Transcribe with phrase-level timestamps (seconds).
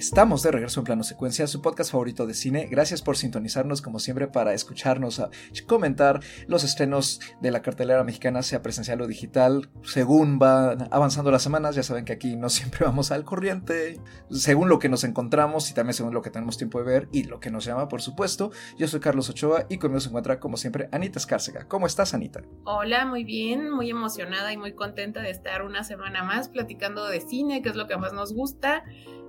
[0.00, 2.66] Estamos de regreso en Plano Secuencia, su podcast favorito de cine.
[2.70, 5.22] Gracias por sintonizarnos como siempre para escucharnos,
[5.66, 9.68] comentar los estrenos de la cartelera mexicana, sea presencial o digital.
[9.82, 14.00] Según van avanzando las semanas, ya saben que aquí no siempre vamos al corriente,
[14.30, 17.24] según lo que nos encontramos y también según lo que tenemos tiempo de ver y
[17.24, 18.52] lo que nos llama, por supuesto.
[18.78, 21.68] Yo soy Carlos Ochoa y conmigo se encuentra como siempre Anita Escárcega.
[21.68, 22.40] ¿Cómo estás, Anita?
[22.64, 27.20] Hola, muy bien, muy emocionada y muy contenta de estar una semana más platicando de
[27.20, 28.82] cine, que es lo que más nos gusta.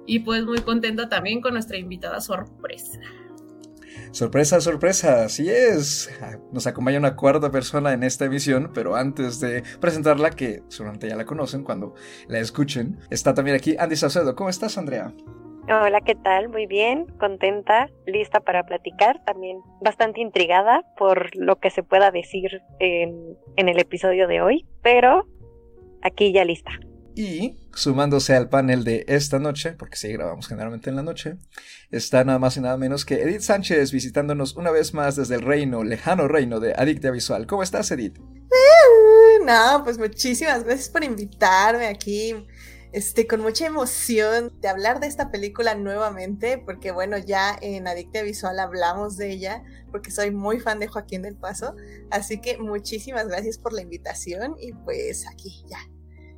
[0.06, 3.00] Y pues muy contenta también con nuestra invitada sorpresa.
[4.12, 6.12] Sorpresa, sorpresa, así es.
[6.52, 11.16] Nos acompaña una cuarta persona en esta emisión, pero antes de presentarla, que seguramente ya
[11.16, 11.96] la conocen cuando
[12.28, 14.36] la escuchen, está también aquí Andy Saucedo.
[14.36, 15.14] ¿Cómo estás, Andrea?
[15.70, 16.50] Hola, ¿qué tal?
[16.50, 22.62] Muy bien, contenta, lista para platicar, también bastante intrigada por lo que se pueda decir
[22.80, 25.26] en, en el episodio de hoy, pero
[26.02, 26.72] aquí ya lista.
[27.16, 31.38] Y sumándose al panel de esta noche, porque sí grabamos generalmente en la noche,
[31.90, 35.42] está nada más y nada menos que Edith Sánchez visitándonos una vez más desde el
[35.42, 37.48] reino, lejano reino de Adictia Visual.
[37.48, 38.18] ¿Cómo estás, Edith?
[38.20, 42.46] Uh, no, pues muchísimas gracias por invitarme aquí.
[42.94, 48.22] Este, con mucha emoción de hablar de esta película nuevamente, porque bueno, ya en Adictia
[48.22, 51.74] Visual hablamos de ella, porque soy muy fan de Joaquín del Paso,
[52.10, 55.80] así que muchísimas gracias por la invitación y pues aquí ya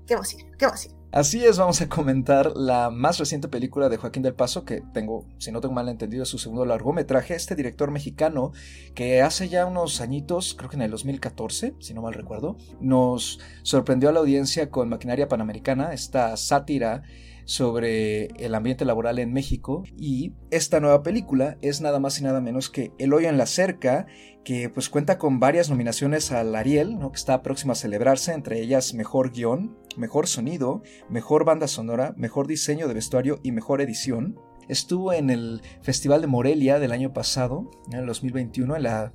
[0.05, 1.03] qué emoción, qué emoción.
[1.13, 5.27] Así es, vamos a comentar la más reciente película de Joaquín del Paso, que tengo,
[5.37, 8.51] si no tengo mal entendido, es su segundo largometraje, este director mexicano
[8.95, 13.39] que hace ya unos añitos, creo que en el 2014, si no mal recuerdo, nos
[13.61, 17.03] sorprendió a la audiencia con Maquinaria Panamericana, esta sátira
[17.45, 22.41] sobre el ambiente laboral en México y esta nueva película es nada más y nada
[22.41, 24.05] menos que El hoyo en la cerca
[24.43, 27.11] que pues cuenta con varias nominaciones al Ariel, ¿no?
[27.11, 32.47] que está próxima a celebrarse, entre ellas Mejor Guión, Mejor Sonido, Mejor Banda Sonora, Mejor
[32.47, 34.37] Diseño de Vestuario y Mejor Edición.
[34.67, 39.13] Estuvo en el Festival de Morelia del año pasado, en el 2021, en la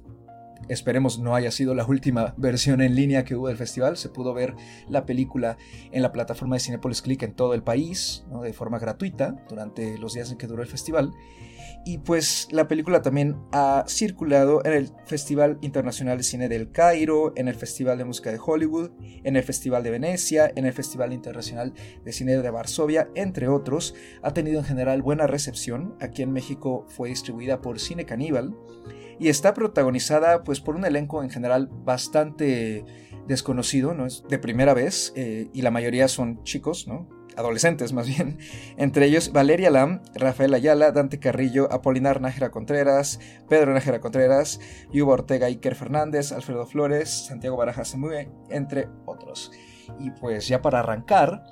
[0.69, 3.97] esperemos no haya sido la última versión en línea que hubo del festival.
[3.97, 4.55] Se pudo ver
[4.89, 5.57] la película
[5.93, 10.15] en la plataforma de Cinepolis Click en todo el país, de forma gratuita, durante los
[10.15, 11.13] días en que duró el festival.
[11.85, 17.33] Y pues la película también ha circulado en el Festival Internacional de Cine del Cairo,
[17.37, 18.91] en el Festival de Música de Hollywood,
[19.25, 21.73] en el Festival de Venecia, en el Festival Internacional
[22.05, 23.95] de Cine de Varsovia, entre otros.
[24.23, 25.95] Ha tenido en general buena recepción.
[26.01, 28.55] Aquí en México fue distribuida por Cine Caníbal
[29.19, 32.85] y está protagonizada pues por un elenco en general bastante
[33.27, 34.07] desconocido, ¿no?
[34.07, 37.09] Es de primera vez eh, y la mayoría son chicos, ¿no?
[37.37, 38.39] Adolescentes más bien.
[38.77, 44.61] Entre ellos Valeria Lam, Rafael Ayala, Dante Carrillo, Apolinar Nájera Contreras, Pedro Nájera Contreras,
[44.93, 49.53] Yuba Ortega Iker Fernández, Alfredo Flores, Santiago Barajas Semue, entre otros.
[50.01, 51.45] Y pues ya para arrancar,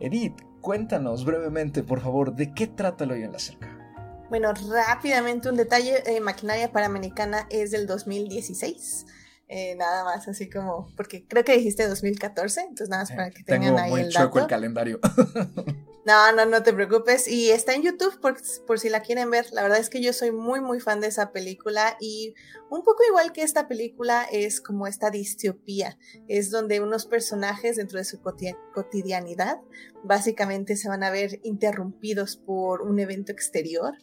[0.00, 3.77] Edith, cuéntanos brevemente, por favor, de qué trata el hoyo en la cerca.
[4.28, 9.06] Bueno, rápidamente un detalle, eh, Maquinaria Panamericana es del 2016.
[9.50, 13.42] Eh, nada más así como, porque creo que dijiste 2014, entonces nada más para que
[13.42, 14.38] tengan ahí el dato.
[14.38, 15.00] el calendario.
[16.04, 17.26] no, no, no te preocupes.
[17.26, 18.36] Y está en YouTube por,
[18.66, 19.46] por, si la quieren ver.
[19.52, 22.34] La verdad es que yo soy muy, muy fan de esa película y
[22.68, 25.98] un poco igual que esta película es como esta distopía.
[26.28, 29.60] Es donde unos personajes dentro de su cotidianidad
[30.04, 33.94] básicamente se van a ver interrumpidos por un evento exterior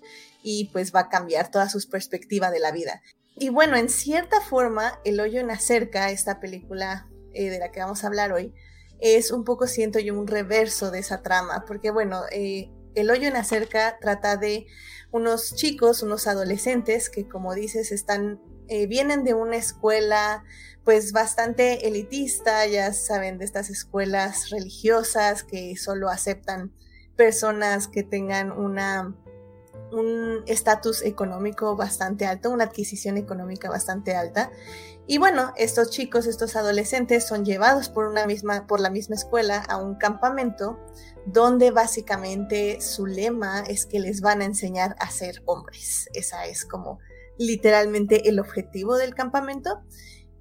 [0.41, 3.03] y pues va a cambiar toda su perspectiva de la vida.
[3.37, 7.81] Y bueno, en cierta forma, El hoyo en acerca, esta película eh, de la que
[7.81, 8.53] vamos a hablar hoy,
[8.99, 13.27] es un poco, siento yo, un reverso de esa trama, porque bueno, eh, El hoyo
[13.27, 14.67] en acerca trata de
[15.11, 20.43] unos chicos, unos adolescentes que, como dices, están, eh, vienen de una escuela
[20.85, 26.71] pues bastante elitista, ya saben, de estas escuelas religiosas que solo aceptan
[27.17, 29.15] personas que tengan una
[29.91, 34.51] un estatus económico bastante alto, una adquisición económica bastante alta.
[35.07, 39.59] Y bueno, estos chicos, estos adolescentes son llevados por una misma, por la misma escuela
[39.59, 40.79] a un campamento
[41.25, 46.09] donde básicamente su lema es que les van a enseñar a ser hombres.
[46.13, 46.99] Esa es como
[47.37, 49.81] literalmente el objetivo del campamento.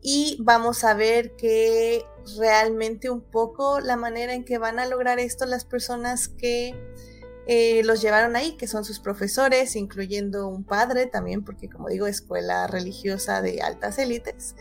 [0.07, 2.05] Y vamos a ver que
[2.39, 6.75] realmente un poco la manera en que van a lograr esto las personas que
[7.47, 12.07] eh, los llevaron ahí, que son sus profesores, incluyendo un padre también, porque como digo,
[12.07, 14.57] escuela religiosa de altas élites,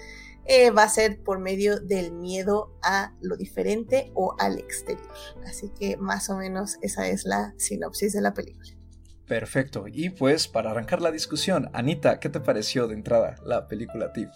[0.45, 5.07] eh, va a ser por medio del miedo a lo diferente o al exterior.
[5.45, 8.71] Así que más o menos esa es la sinopsis de la película.
[9.25, 9.85] Perfecto.
[9.87, 14.29] Y pues para arrancar la discusión, Anita, ¿qué te pareció de entrada la película TIF?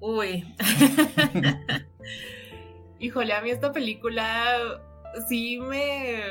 [0.00, 0.54] Uy.
[3.00, 4.80] Híjole, a mí esta película
[5.28, 6.22] sí me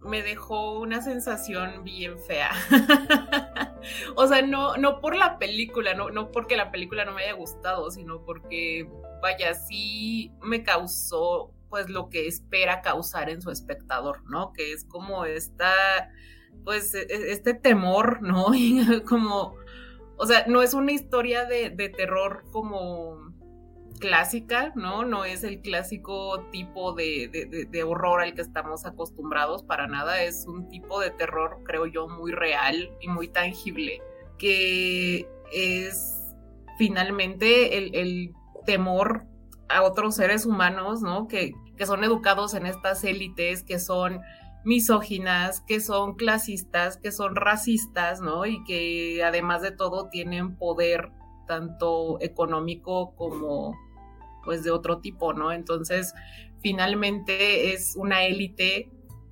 [0.00, 2.50] me dejó una sensación bien fea.
[4.16, 7.32] o sea, no, no por la película, no, no porque la película no me haya
[7.32, 8.88] gustado, sino porque,
[9.22, 14.52] vaya, sí me causó pues lo que espera causar en su espectador, ¿no?
[14.52, 15.72] Que es como esta,
[16.64, 18.46] pues, e, e, este temor, ¿no?
[19.08, 19.56] como,
[20.16, 23.27] o sea, no es una historia de, de terror como
[23.98, 25.04] clásica, ¿no?
[25.04, 30.46] No es el clásico tipo de, de, horror al que estamos acostumbrados para nada, es
[30.46, 34.00] un tipo de terror, creo yo, muy real y muy tangible,
[34.38, 36.34] que es
[36.78, 38.32] finalmente el, el
[38.64, 39.26] temor
[39.68, 41.28] a otros seres humanos, ¿no?
[41.28, 44.20] Que, que son educados en estas élites, que son
[44.64, 48.46] misóginas, que son clasistas, que son racistas, ¿no?
[48.46, 51.10] Y que además de todo tienen poder
[51.46, 53.74] tanto económico como
[54.44, 55.52] pues de otro tipo, ¿no?
[55.52, 56.14] Entonces,
[56.60, 58.90] finalmente es una élite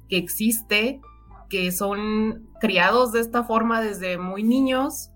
[0.08, 1.00] que existe,
[1.48, 5.10] que son criados de esta forma desde muy niños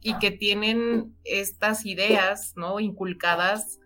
[0.00, 2.80] y que tienen estas ideas, ¿no?
[2.80, 3.78] Inculcadas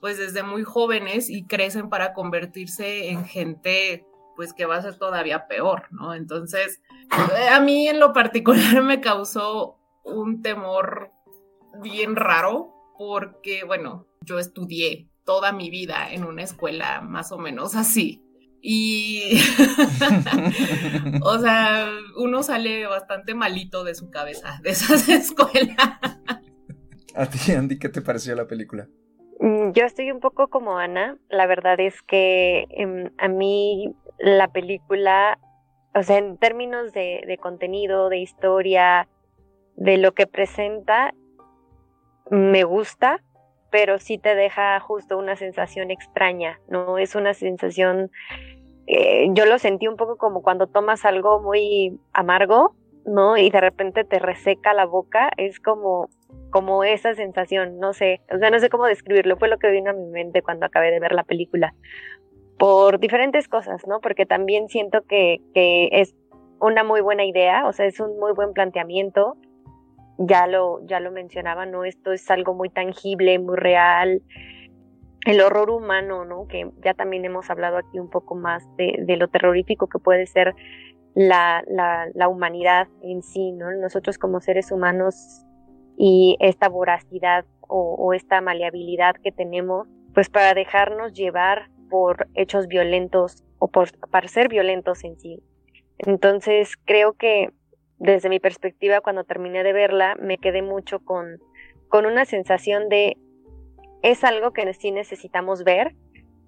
[0.00, 4.96] pues desde muy jóvenes y crecen para convertirse en gente pues que va a ser
[4.96, 6.14] todavía peor, ¿no?
[6.14, 11.12] Entonces, a mí en lo particular me causó un temor
[11.82, 17.74] bien raro porque, bueno, yo estudié toda mi vida en una escuela más o menos
[17.74, 18.22] así.
[18.62, 19.40] Y,
[21.22, 25.98] o sea, uno sale bastante malito de su cabeza de esas escuelas.
[27.14, 28.86] A ti, Andy, ¿qué te pareció la película?
[29.40, 31.16] Mm, yo estoy un poco como Ana.
[31.30, 35.38] La verdad es que em, a mí la película,
[35.94, 39.08] o sea, en términos de, de contenido, de historia,
[39.76, 41.14] de lo que presenta,
[42.30, 43.22] me gusta,
[43.70, 46.98] pero sí te deja justo una sensación extraña, ¿no?
[46.98, 48.10] Es una sensación,
[48.86, 52.74] eh, yo lo sentí un poco como cuando tomas algo muy amargo,
[53.04, 53.36] ¿no?
[53.36, 56.08] Y de repente te reseca la boca, es como,
[56.50, 59.90] como esa sensación, no sé, o sea, no sé cómo describirlo, fue lo que vino
[59.90, 61.74] a mi mente cuando acabé de ver la película,
[62.58, 64.00] por diferentes cosas, ¿no?
[64.00, 66.14] Porque también siento que, que es
[66.60, 69.36] una muy buena idea, o sea, es un muy buen planteamiento,
[70.22, 71.84] ya lo, ya lo mencionaba, ¿no?
[71.84, 74.22] Esto es algo muy tangible, muy real.
[75.24, 76.46] El horror humano, ¿no?
[76.46, 80.54] Que ya también hemos hablado aquí un poco más de, lo terrorífico que puede ser
[81.14, 81.64] la,
[82.14, 83.70] la, humanidad en sí, ¿no?
[83.72, 85.42] Nosotros como seres humanos
[85.96, 93.44] y esta voracidad o, esta maleabilidad que tenemos, pues para dejarnos llevar por hechos violentos
[93.58, 95.42] o por, para ser violentos en sí.
[95.98, 97.52] Entonces creo que
[98.00, 101.38] desde mi perspectiva, cuando terminé de verla, me quedé mucho con,
[101.88, 103.18] con una sensación de
[104.02, 105.94] es algo que sí necesitamos ver,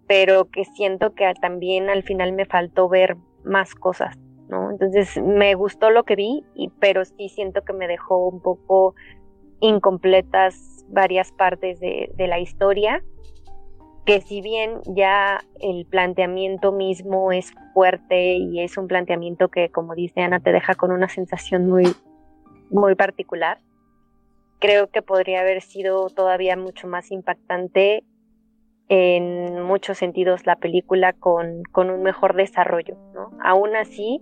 [0.08, 4.16] pero que siento que también al final me faltó ver más cosas,
[4.48, 4.70] ¿no?
[4.70, 6.42] Entonces me gustó lo que vi,
[6.80, 8.94] pero sí siento que me dejó un poco
[9.60, 13.04] incompletas varias partes de, de la historia
[14.04, 19.94] que si bien ya el planteamiento mismo es fuerte y es un planteamiento que, como
[19.94, 21.84] dice Ana, te deja con una sensación muy,
[22.70, 23.58] muy particular,
[24.58, 28.04] creo que podría haber sido todavía mucho más impactante
[28.88, 32.96] en muchos sentidos la película con, con un mejor desarrollo.
[33.14, 33.30] ¿no?
[33.42, 34.20] Aún así,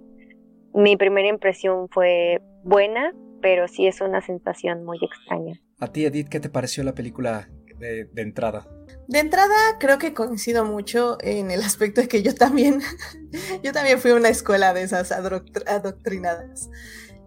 [0.75, 5.59] mi primera impresión fue buena, pero sí es una sensación muy extraña.
[5.79, 8.67] A ti, Edith, ¿qué te pareció la película de, de entrada?
[9.11, 12.81] De entrada, creo que coincido mucho en el aspecto de que yo también,
[13.65, 16.71] yo también fui a una escuela de esas adoctrinadas.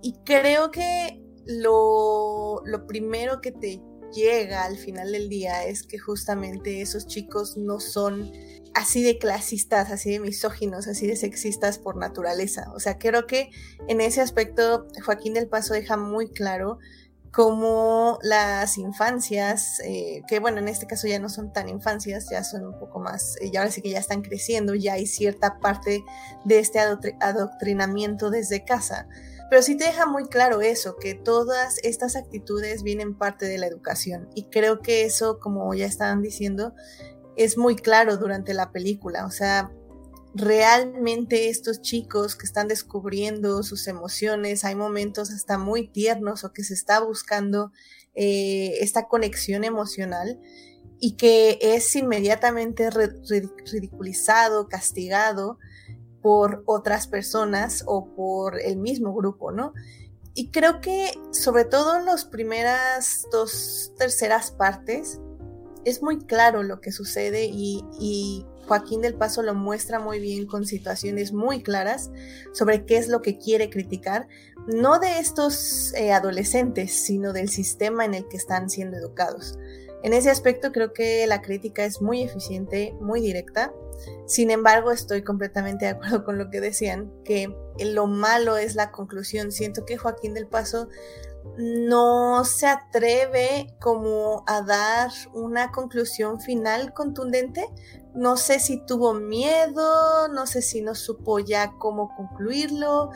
[0.02, 3.82] Y creo que lo, lo primero que te
[4.14, 8.32] llega al final del día es que justamente esos chicos no son
[8.74, 12.72] así de clasistas, así de misóginos, así de sexistas por naturaleza.
[12.74, 13.50] O sea, creo que
[13.90, 16.80] en ese aspecto Joaquín del Paso deja muy claro
[17.34, 22.44] como las infancias, eh, que bueno, en este caso ya no son tan infancias, ya
[22.44, 25.58] son un poco más, eh, ya ahora sí que ya están creciendo, ya hay cierta
[25.60, 26.04] parte
[26.46, 29.08] de este adoctrinamiento desde casa.
[29.50, 33.66] Pero sí te deja muy claro eso, que todas estas actitudes vienen parte de la
[33.66, 34.30] educación.
[34.36, 36.76] Y creo que eso, como ya estaban diciendo,
[37.36, 39.26] es muy claro durante la película.
[39.26, 39.72] O sea,
[40.34, 46.64] realmente estos chicos que están descubriendo sus emociones, hay momentos hasta muy tiernos o que
[46.64, 47.72] se está buscando
[48.16, 50.40] eh, esta conexión emocional
[51.00, 55.60] y que es inmediatamente ridiculizado, castigado
[56.22, 59.74] por otras personas o por el mismo grupo, ¿no?
[60.34, 65.20] Y creo que sobre todo en las primeras dos terceras partes,
[65.86, 70.66] es muy claro lo que sucede y, Joaquín del Paso lo muestra muy bien con
[70.66, 72.12] situaciones muy claras
[72.54, 74.28] sobre qué es lo que quiere criticar,
[74.68, 79.58] no de estos eh, adolescentes, sino del sistema en el que están siendo educados.
[80.04, 83.74] En ese aspecto creo que la crítica es muy eficiente, muy directa.
[84.26, 88.92] Sin embargo, estoy completamente de acuerdo con lo que decían, que lo malo es la
[88.92, 89.54] conclusión.
[89.54, 90.90] Siento que Joaquín del Paso
[91.58, 97.66] no se atreve como a dar una conclusión final contundente.
[98.16, 103.10] No sé si tuvo miedo, no sé si no supo ya cómo concluirlo,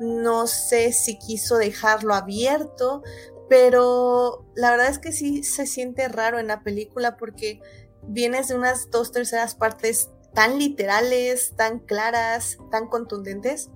[0.00, 3.02] no sé si quiso dejarlo abierto,
[3.48, 7.60] pero la verdad es que sí se siente raro en la película porque
[8.02, 13.70] vienes de unas dos terceras partes tan literales, tan claras, tan contundentes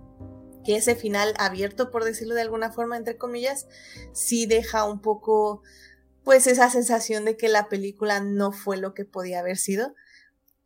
[0.65, 3.67] que ese final abierto, por decirlo de alguna forma, entre comillas,
[4.13, 5.63] sí deja un poco,
[6.25, 9.95] pues, esa sensación de que la película no fue lo que podía haber sido.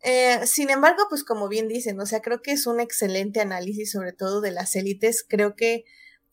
[0.02, 3.92] Eh, sin embargo, pues como bien dicen, o sea, creo que es un excelente análisis,
[3.92, 5.24] sobre todo de las élites.
[5.28, 5.84] Creo que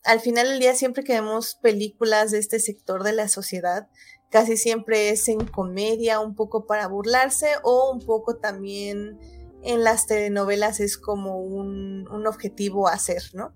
[0.02, 3.88] al final del día, siempre que vemos películas de este sector de la sociedad,
[4.30, 9.18] casi siempre es en comedia, un poco para burlarse o un poco también
[9.62, 13.52] en las telenovelas es como un, objetivo a hacer, ¿no?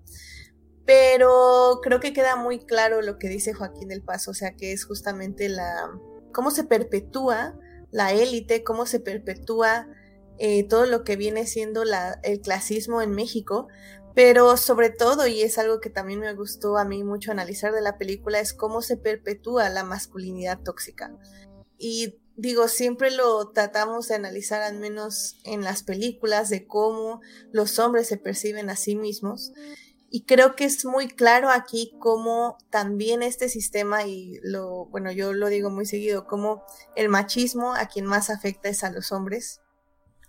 [0.85, 4.71] Pero creo que queda muy claro lo que dice Joaquín del Paso, o sea, que
[4.71, 5.89] es justamente la
[6.31, 7.57] cómo se perpetúa
[7.91, 9.87] la élite, cómo se perpetúa
[10.37, 11.83] eh, todo lo que viene siendo
[12.23, 13.67] el clasismo en México,
[14.15, 17.81] pero sobre todo, y es algo que también me gustó a mí mucho analizar de
[17.81, 21.13] la película, es cómo se perpetúa la masculinidad tóxica.
[21.77, 27.77] Y digo, siempre lo tratamos de analizar al menos en las películas de cómo los
[27.77, 29.51] hombres se perciben a sí mismos.
[30.09, 35.33] Y creo que es muy claro aquí cómo también este sistema, y lo, bueno, yo
[35.33, 36.63] lo digo muy seguido, cómo
[36.95, 39.61] el machismo a quien más afecta es a los hombres,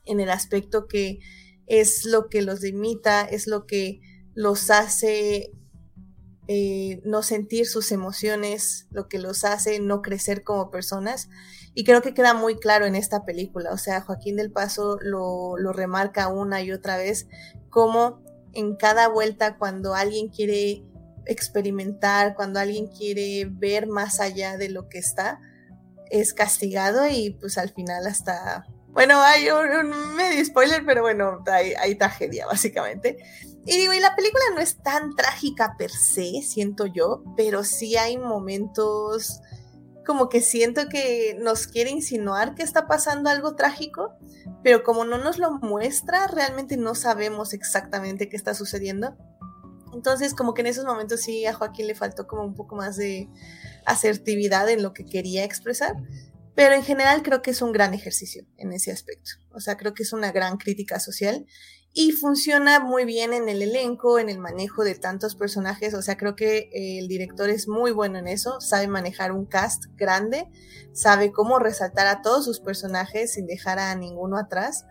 [0.07, 1.21] en el aspecto que
[1.67, 4.01] es lo que los limita, es lo que
[4.35, 5.53] los hace
[6.49, 11.29] eh, no sentir sus emociones, lo que los hace no crecer como personas.
[11.75, 13.73] Y creo que queda muy claro en esta película.
[13.73, 17.27] O sea, Joaquín del Paso lo, lo remarca una y otra vez,
[17.69, 18.23] como
[18.53, 20.85] en cada vuelta cuando alguien quiere
[21.27, 25.41] experimentar, cuando alguien quiere ver más allá de lo que está,
[26.11, 28.67] es castigado y pues al final hasta...
[28.97, 33.19] Bueno, hay un, medio spoiler, pero bueno, hay, hay tragedia básicamente.
[33.67, 37.99] Y digo, y la película no es tan trágica per se, siento yo, pero sí
[37.99, 39.43] hay momentos
[40.07, 44.15] como que siento que nos quiere insinuar que está pasando algo trágico,
[44.63, 49.15] pero como no nos lo muestra, realmente no sabemos exactamente qué está sucediendo.
[49.93, 52.97] Entonces, como que en esos momentos sí a Joaquín le faltó como un poco más
[52.97, 53.29] de
[53.85, 55.97] asertividad en lo que quería expresar,
[56.57, 59.33] pero en general creo que es un gran ejercicio en ese aspecto.
[59.53, 61.47] O sea, creo que es una gran crítica social
[61.93, 66.17] y funciona muy bien en el elenco, en el manejo de tantos personajes, o sea,
[66.17, 70.49] creo que eh, el director es muy bueno en eso, sabe manejar un cast grande,
[70.93, 74.87] sabe cómo resaltar a todos sus personajes sin dejar a ninguno atrás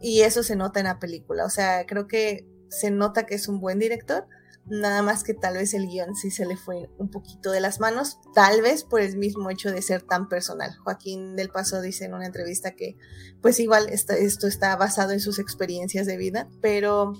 [0.00, 3.46] y eso se nota en la película, o sea, creo que se nota que es
[3.48, 4.26] un buen director
[4.66, 7.80] Nada más que tal vez el guion sí se le fue un poquito de las
[7.80, 10.74] manos, tal vez por el mismo hecho de ser tan personal.
[10.78, 12.96] Joaquín del Paso dice en una entrevista que
[13.42, 17.12] pues igual esto está basado en sus experiencias de vida, pero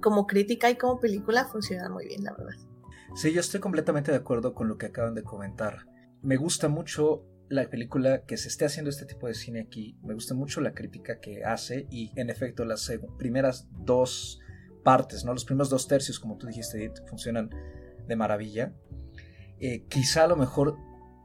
[0.00, 2.54] como crítica y como película funciona muy bien, la verdad.
[3.14, 5.86] Sí, yo estoy completamente de acuerdo con lo que acaban de comentar.
[6.22, 9.98] Me gusta mucho la película que se esté haciendo este tipo de cine aquí.
[10.02, 14.40] Me gusta mucho la crítica que hace y en efecto las primeras dos
[14.82, 15.32] partes, ¿no?
[15.32, 17.50] Los primeros dos tercios, como tú dijiste, Edith, funcionan
[18.06, 18.72] de maravilla.
[19.60, 20.76] Eh, quizá a lo mejor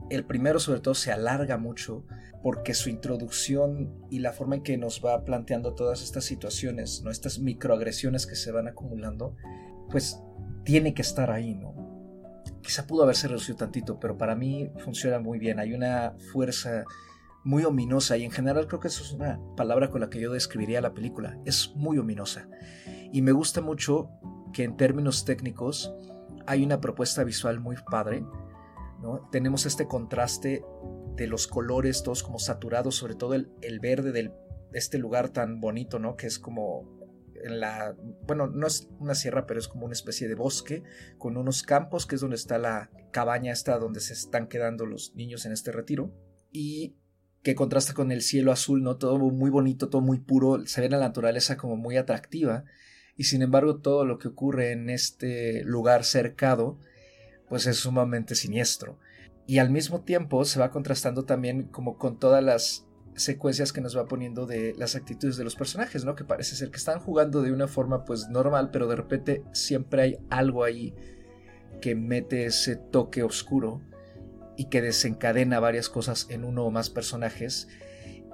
[0.10, 2.06] el primero sobre todo se alarga mucho
[2.44, 7.12] porque su introducción y la forma en que nos va planteando todas estas situaciones, ¿no?
[7.12, 9.36] estas microagresiones que se van acumulando,
[9.90, 10.22] pues
[10.64, 11.76] tiene que estar ahí, ¿no?
[12.62, 15.60] Quizá pudo haberse reducido tantito, pero para mí funciona muy bien.
[15.60, 16.84] Hay una fuerza
[17.44, 20.34] muy ominosa y en general creo que eso es una palabra con la que yo
[20.34, 21.40] describiría la película.
[21.46, 22.50] Es muy ominosa.
[23.12, 24.10] Y me gusta mucho
[24.54, 25.94] que en términos técnicos
[26.46, 28.24] hay una propuesta visual muy padre.
[29.02, 29.28] ¿no?
[29.32, 30.64] Tenemos este contraste
[31.16, 34.32] de los colores todos como saturados, sobre todo el, verde de
[34.74, 36.16] este lugar tan bonito, ¿no?
[36.16, 36.98] Que es como
[37.44, 37.96] en la,
[38.26, 40.84] bueno, no es una sierra, pero es como una especie de bosque
[41.18, 45.16] con unos campos, que es donde está la cabaña esta donde se están quedando los
[45.16, 46.12] niños en este retiro.
[46.52, 46.96] Y
[47.44, 48.98] que contrasta con el cielo azul, ¿no?
[48.98, 52.66] Todo muy bonito, todo muy puro, se ve la naturaleza como muy atractiva
[53.18, 56.78] y sin embargo todo lo que ocurre en este lugar cercado
[57.50, 59.00] pues es sumamente siniestro
[59.48, 63.98] y al mismo tiempo se va contrastando también como con todas las secuencias que nos
[63.98, 66.16] va poniendo de las actitudes de los personajes, ¿no?
[66.16, 70.02] Que parece ser que están jugando de una forma pues normal, pero de repente siempre
[70.02, 70.94] hay algo ahí
[71.82, 73.82] que mete ese toque oscuro
[74.56, 77.68] y que desencadena varias cosas en uno o más personajes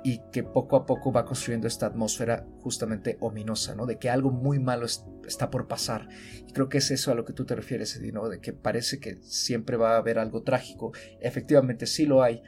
[0.03, 3.85] y que poco a poco va construyendo esta atmósfera justamente ominosa, ¿no?
[3.85, 6.09] De que algo muy malo está por pasar.
[6.45, 8.27] Y creo que es eso a lo que tú te refieres, ¿no?
[8.27, 10.91] De que parece que siempre va a haber algo trágico.
[11.21, 12.43] Efectivamente sí lo hay,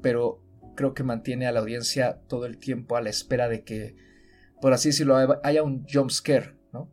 [0.00, 0.42] pero
[0.74, 3.96] creo que mantiene a la audiencia todo el tiempo a la espera de que,
[4.62, 6.90] por así decirlo, haya un jump scare, ¿no?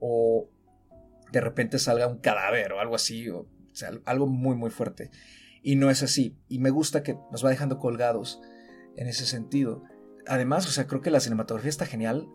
[0.00, 0.48] O
[1.30, 5.10] de repente salga un cadáver o algo así, o, sea, algo muy, muy fuerte.
[5.62, 6.38] Y no es así.
[6.48, 8.40] Y me gusta que nos va dejando colgados
[8.96, 9.82] en ese sentido.
[10.26, 12.28] Además, o sea, creo que la cinematografía está genial,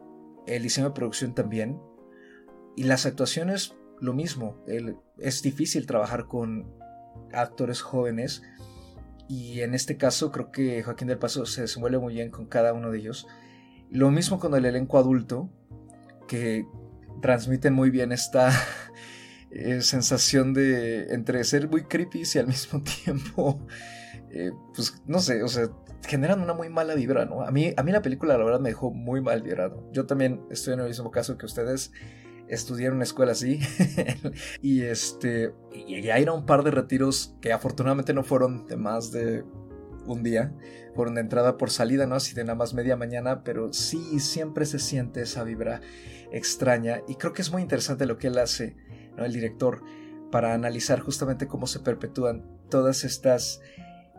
[0.47, 1.79] el diseño de producción también,
[2.75, 4.63] y las actuaciones lo mismo.
[5.17, 6.73] es difícil trabajar con
[7.33, 8.41] actores jóvenes
[9.27, 12.73] y en este caso creo que Joaquín del Paso se desenvuelve muy bien con cada
[12.73, 13.27] uno de ellos.
[13.89, 15.49] Lo mismo con el elenco adulto,
[16.27, 16.65] que
[17.21, 18.51] transmiten muy bien esta
[19.51, 23.65] eh, sensación de entre ser muy creepy y al mismo tiempo,
[24.31, 25.69] eh, pues no sé, o sea,
[26.07, 27.43] generan una muy mala vibra, ¿no?
[27.43, 29.87] A mí, a mí la película la verdad me dejó muy mal vibrado.
[29.91, 31.91] Yo también estoy en el mismo caso que ustedes.
[32.47, 33.61] Estudié en una escuela así
[34.61, 39.13] y este y ya era un par de retiros que afortunadamente no fueron de más
[39.13, 39.45] de
[40.05, 40.53] un día,
[40.93, 42.15] fueron de entrada por salida, ¿no?
[42.15, 45.79] Así de nada más media mañana, pero sí siempre se siente esa vibra
[46.33, 48.75] extraña y creo que es muy interesante lo que él hace,
[49.15, 49.23] ¿no?
[49.23, 49.81] El director
[50.29, 53.61] para analizar justamente cómo se perpetúan todas estas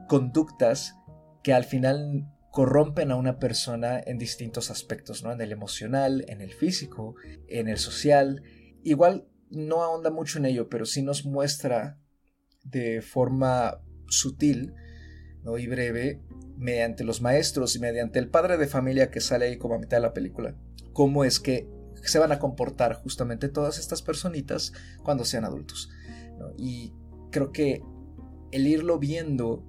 [0.09, 0.97] conductas
[1.43, 5.33] que al final corrompen a una persona en distintos aspectos, ¿no?
[5.33, 7.15] En el emocional, en el físico,
[7.49, 8.43] en el social.
[8.83, 11.99] Igual no ahonda mucho en ello, pero sí nos muestra
[12.63, 14.75] de forma sutil
[15.43, 15.59] ¿no?
[15.59, 16.23] y breve,
[16.57, 19.97] mediante los maestros y mediante el padre de familia que sale ahí como a mitad
[19.97, 20.55] de la película,
[20.93, 21.69] cómo es que
[22.05, 25.91] se van a comportar justamente todas estas personitas cuando sean adultos.
[26.59, 26.93] Y
[27.31, 27.83] creo que
[28.51, 29.65] el irlo viendo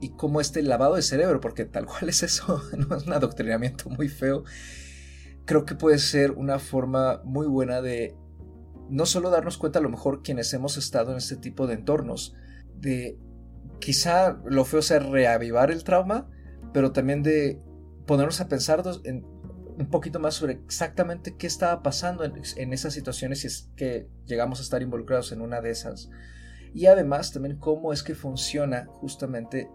[0.00, 3.90] y como este lavado de cerebro, porque tal cual es eso, no es un adoctrinamiento
[3.90, 4.44] muy feo,
[5.44, 8.16] creo que puede ser una forma muy buena de
[8.88, 12.34] no solo darnos cuenta a lo mejor quienes hemos estado en este tipo de entornos,
[12.74, 13.18] de
[13.78, 16.28] quizá lo feo sea reavivar el trauma,
[16.72, 17.60] pero también de
[18.06, 22.92] ponernos a pensar en, un poquito más sobre exactamente qué estaba pasando en, en esas
[22.94, 26.10] situaciones si es que llegamos a estar involucrados en una de esas.
[26.74, 29.68] Y además también cómo es que funciona justamente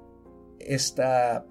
[0.59, 1.45] esta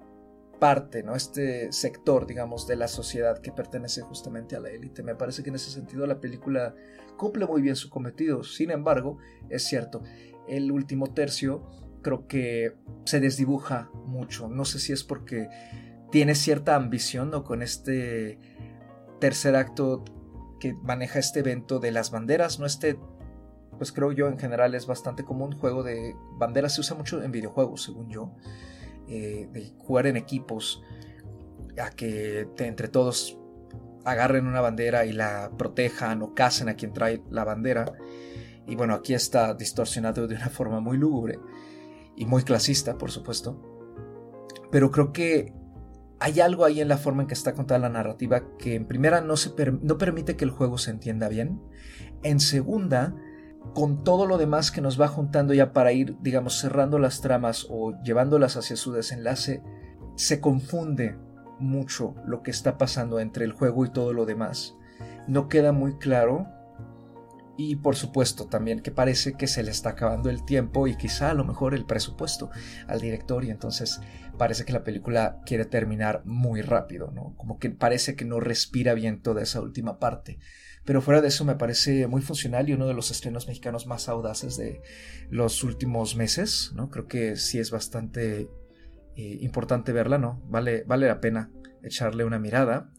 [0.59, 1.15] parte, ¿no?
[1.15, 5.03] este sector, digamos, de la sociedad que pertenece justamente a la élite.
[5.03, 6.73] Me parece que en ese sentido la película
[7.17, 8.43] cumple muy bien su cometido.
[8.43, 9.17] Sin embargo,
[9.49, 10.01] es cierto,
[10.47, 11.63] el último tercio
[12.01, 14.47] creo que se desdibuja mucho.
[14.47, 15.49] No sé si es porque
[16.11, 17.43] tiene cierta ambición ¿no?
[17.43, 18.39] con este
[19.19, 20.03] tercer acto
[20.59, 22.97] que maneja este evento de las banderas, no este
[23.77, 27.31] pues creo yo en general es bastante común juego de banderas se usa mucho en
[27.31, 28.31] videojuegos según yo
[29.07, 30.81] eh, de jugar en equipos,
[31.81, 33.37] a que entre todos
[34.05, 37.91] agarren una bandera y la protejan o casen a quien trae la bandera.
[38.67, 41.39] Y bueno, aquí está distorsionado de una forma muy lúgubre
[42.15, 43.59] y muy clasista, por supuesto.
[44.71, 45.53] Pero creo que
[46.19, 49.21] hay algo ahí en la forma en que está contada la narrativa que en primera
[49.21, 51.61] no, se no permite que el juego se entienda bien.
[52.23, 53.15] En segunda,
[53.73, 57.67] con todo lo demás que nos va juntando ya para ir, digamos, cerrando las tramas
[57.69, 59.61] o llevándolas hacia su desenlace,
[60.15, 61.17] se confunde
[61.59, 64.75] mucho lo que está pasando entre el juego y todo lo demás.
[65.27, 66.47] No queda muy claro
[67.57, 71.31] y por supuesto también que parece que se le está acabando el tiempo y quizá
[71.31, 72.49] a lo mejor el presupuesto
[72.87, 74.01] al director y entonces
[74.37, 77.33] parece que la película quiere terminar muy rápido, ¿no?
[77.37, 80.39] Como que parece que no respira bien toda esa última parte.
[80.85, 84.07] Pero fuera de eso me parece muy funcional y uno de los estrenos mexicanos más
[84.07, 84.81] audaces de
[85.29, 86.89] los últimos meses, ¿no?
[86.89, 88.47] Creo que sí es bastante
[89.15, 90.43] eh, importante verla, ¿no?
[90.47, 91.51] Vale, vale la pena
[91.83, 92.91] echarle una mirada.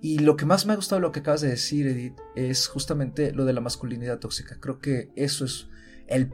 [0.00, 3.32] Y lo que más me ha gustado lo que acabas de decir, Edith, es justamente
[3.32, 4.58] lo de la masculinidad tóxica.
[4.60, 5.68] Creo que eso es
[6.08, 6.30] el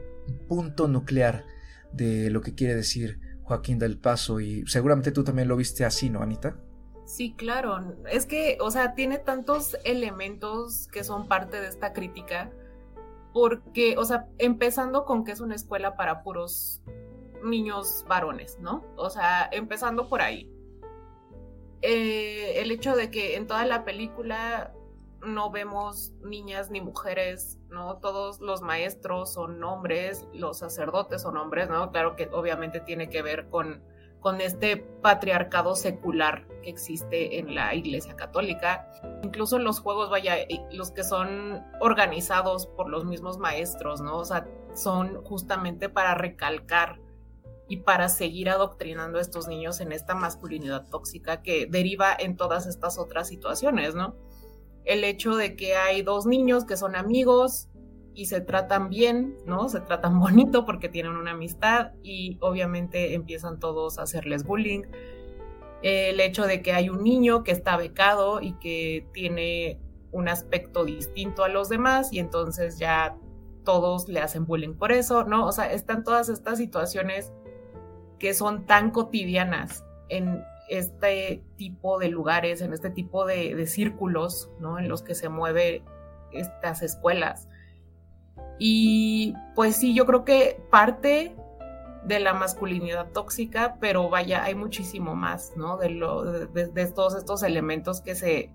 [0.48, 1.44] punto nuclear
[1.92, 6.10] de lo que quiere decir Joaquín del Paso y seguramente tú también lo viste así,
[6.10, 6.56] ¿no, Anita?
[7.06, 7.94] Sí, claro.
[8.10, 12.50] Es que, o sea, tiene tantos elementos que son parte de esta crítica,
[13.32, 16.82] porque, o sea, empezando con que es una escuela para puros
[17.44, 18.84] niños varones, ¿no?
[18.96, 20.50] O sea, empezando por ahí.
[21.80, 24.74] Eh, el hecho de que en toda la película
[25.24, 27.98] no vemos niñas ni mujeres, ¿no?
[27.98, 31.92] Todos los maestros son hombres, los sacerdotes son hombres, ¿no?
[31.92, 33.84] Claro que obviamente tiene que ver con
[34.26, 38.90] con este patriarcado secular que existe en la Iglesia Católica.
[39.22, 40.34] Incluso los juegos, vaya,
[40.72, 44.16] los que son organizados por los mismos maestros, ¿no?
[44.16, 46.98] O sea, son justamente para recalcar
[47.68, 52.66] y para seguir adoctrinando a estos niños en esta masculinidad tóxica que deriva en todas
[52.66, 54.16] estas otras situaciones, ¿no?
[54.84, 57.68] El hecho de que hay dos niños que son amigos
[58.16, 59.68] y se tratan bien, ¿no?
[59.68, 64.82] Se tratan bonito porque tienen una amistad y obviamente empiezan todos a hacerles bullying.
[65.82, 69.78] El hecho de que hay un niño que está becado y que tiene
[70.10, 73.16] un aspecto distinto a los demás y entonces ya
[73.64, 75.46] todos le hacen bullying por eso, ¿no?
[75.46, 77.32] O sea, están todas estas situaciones
[78.18, 84.78] que son tan cotidianas en este tipo de lugares, en este tipo de, círculos, ¿no?
[84.78, 85.84] En los que se mueven
[86.32, 87.48] estas escuelas.
[88.58, 91.36] Y pues sí, yo creo que parte
[92.04, 95.76] de la masculinidad tóxica, pero vaya, hay muchísimo más, ¿no?
[95.76, 98.52] De, lo, de, todos estos elementos que se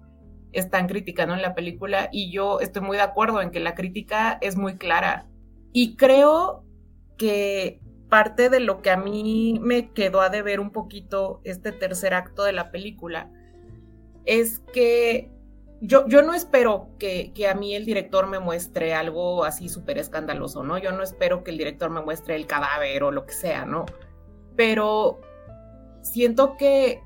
[0.54, 4.38] están criticando en la película y yo estoy muy de acuerdo en que la crítica
[4.42, 5.28] es muy clara.
[5.74, 6.64] Y creo
[7.18, 12.14] que parte de lo que a mí me quedó a deber un poquito este tercer
[12.14, 13.30] acto de la película
[14.26, 15.30] es que
[15.82, 19.98] yo, yo no espero que, que, a mí el director me muestre algo así súper
[19.98, 20.78] escandaloso, ¿no?
[20.78, 23.86] Yo no espero que el director me muestre el cadáver o lo que sea, ¿no?
[24.56, 25.20] Pero
[26.04, 27.02] siento que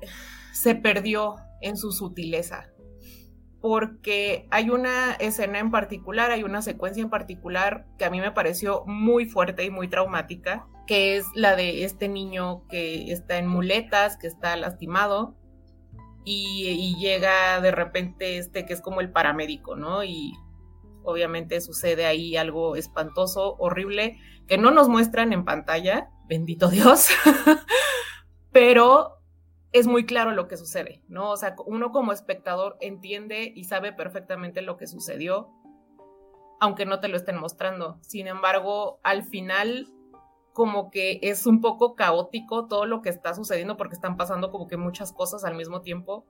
[0.52, 2.68] se perdió en su sutileza
[3.60, 8.30] porque hay una escena en particular, hay una secuencia en particular que a mí me
[8.30, 13.48] pareció muy fuerte y muy traumática, que es la de este niño que está en
[13.48, 15.34] muletas, que está lastimado,
[16.28, 20.02] y, llega de repente este que es como el paramédico, ¿no?
[20.02, 20.32] Y
[21.04, 27.10] obviamente sucede ahí algo espantoso, horrible, que no nos muestran en pantalla, bendito Dios,
[28.52, 29.18] pero
[29.70, 31.30] es muy claro lo que sucede, ¿no?
[31.30, 35.52] O sea, uno como espectador entiende y sabe perfectamente lo que sucedió,
[36.58, 37.98] aunque no te lo estén mostrando.
[38.00, 39.92] Sin embargo, al final,
[40.56, 44.66] como que es un poco caótico todo lo que está sucediendo porque están pasando como
[44.66, 46.24] que muchas cosas al mismo tiempo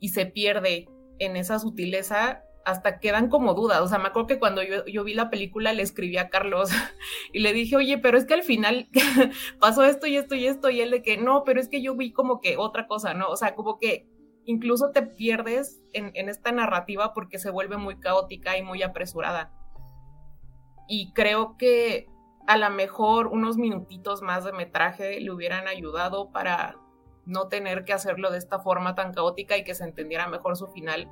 [0.00, 0.88] y se pierde
[1.20, 3.80] en esa sutileza hasta quedan como dudas.
[3.80, 6.70] O sea, me acuerdo que cuando yo, vi la película le escribí a Carlos
[7.32, 8.88] y le dije, oye, pero es que al final
[9.60, 11.94] pasó esto y esto y esto, y él de que no, pero es que yo
[11.94, 13.28] vi como que otra cosa, ¿no?
[13.28, 14.04] O sea, como que
[14.46, 19.52] incluso te pierdes en, en esta narrativa porque se vuelve muy caótica y muy apresurada.
[20.88, 22.08] Y creo que
[22.50, 26.74] a lo mejor unos minutitos más de metraje le hubieran ayudado para
[27.24, 30.66] no tener que hacerlo de esta forma tan caótica y que se entendiera mejor su
[30.66, 31.08] final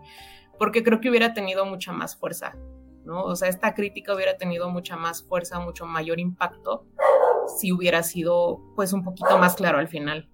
[0.59, 2.57] porque creo que hubiera tenido mucha más fuerza,
[3.05, 3.23] ¿no?
[3.23, 6.87] O sea, esta crítica hubiera tenido mucha más fuerza, mucho mayor impacto
[7.57, 10.29] si hubiera sido pues un poquito más claro al final.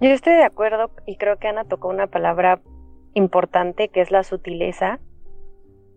[0.00, 2.62] Yo estoy de acuerdo y creo que Ana tocó una palabra
[3.12, 4.98] importante que es la sutileza,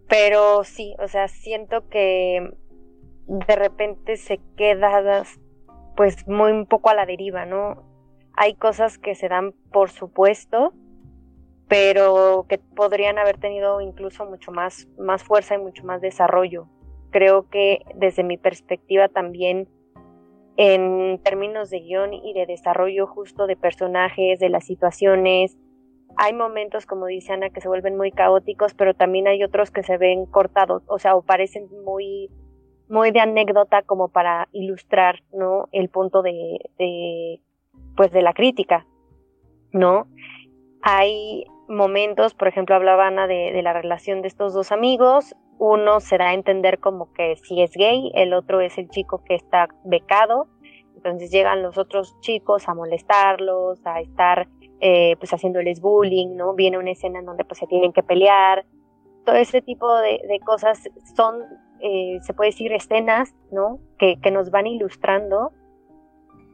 [0.09, 2.51] pero sí, o sea, siento que
[3.31, 5.23] de repente se queda
[5.95, 7.83] pues muy un poco a la deriva, ¿no?
[8.35, 10.73] Hay cosas que se dan por supuesto
[11.71, 16.67] pero que podrían haber tenido incluso mucho más, más fuerza y mucho más desarrollo.
[17.11, 19.69] Creo que desde mi perspectiva también
[20.57, 25.57] en términos de guion y de desarrollo justo de personajes, de las situaciones,
[26.17, 29.81] hay momentos, como dice Ana, que se vuelven muy caóticos, pero también hay otros que
[29.81, 32.29] se ven cortados, o sea, o parecen muy,
[32.91, 35.69] muy de anécdota como para ilustrar, ¿no?
[35.71, 37.39] El punto de, de
[37.95, 38.85] pues de la crítica,
[39.71, 40.07] ¿no?
[40.81, 46.17] Hay momentos, por ejemplo, hablaba Ana de, la relación de estos dos amigos, uno se
[46.17, 49.69] da a entender como que sí es gay, el otro es el chico que está
[49.85, 50.47] becado,
[50.95, 54.47] entonces llegan los otros chicos a molestarlos, a estar
[54.81, 56.53] eh, pues haciéndoles bullying, ¿no?
[56.55, 58.65] Viene una escena en donde pues se tienen que pelear,
[59.25, 61.41] todo ese tipo de, cosas son,
[61.81, 63.79] eh, se puede decir, escenas, ¿no?
[63.97, 65.51] Que, que nos van ilustrando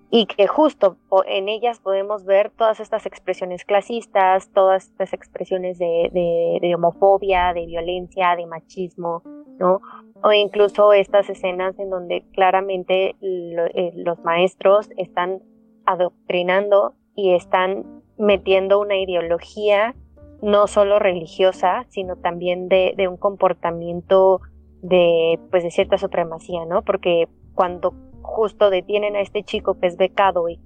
[0.10, 6.74] y que justo en ellas podemos ver todas estas expresiones clasistas, todas estas expresiones de,
[6.76, 9.22] homofobia, de violencia, de machismo,
[9.60, 9.82] ¿no?
[10.24, 15.42] O incluso estas escenas en donde claramente eh, los maestros están
[15.86, 19.94] adoctrinando y están metiendo una ideología
[20.42, 24.40] no solo religiosa, sino también de un comportamiento
[24.88, 26.82] de, pues, de cierta supremacía, ¿no?
[26.82, 30.60] Porque cuando justo detienen a este chico que es becado y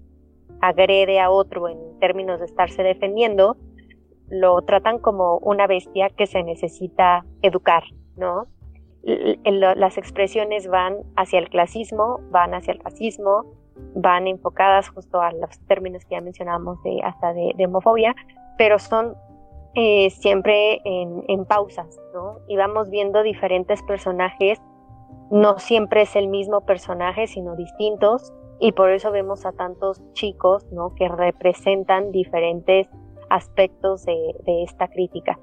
[0.62, 3.58] agrede a otro en términos de estarse defendiendo,
[4.30, 7.84] lo tratan como una bestia que se necesita educar,
[8.16, 8.48] ¿no?
[9.04, 13.46] Las expresiones van hacia el clasismo, van hacia el racismo,
[13.96, 18.16] van enfocadas justo a los términos que ya mencionábamos hasta de, homofobia,
[18.58, 19.16] pero son
[19.76, 22.40] eh, siempre en, en, pausas, ¿no?
[22.48, 24.62] Y vamos viendo diferentes personajes,
[25.30, 30.66] no siempre es el mismo personaje, sino distintos, y por eso vemos a tantos chicos,
[30.72, 30.94] ¿no?
[30.96, 32.90] Que representan diferentes
[33.30, 35.40] aspectos de, de esta crítica.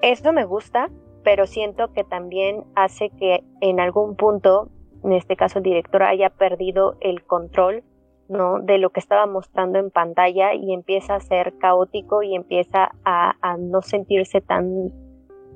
[0.00, 0.90] Esto me gusta,
[1.22, 4.70] pero siento que también hace que en algún punto
[5.04, 7.84] en este caso el director haya perdido el control
[8.28, 8.60] ¿no?
[8.60, 13.56] de lo que estaba mostrando en pantalla y empieza a ser caótico y empieza a,
[13.58, 14.92] no sentirse tan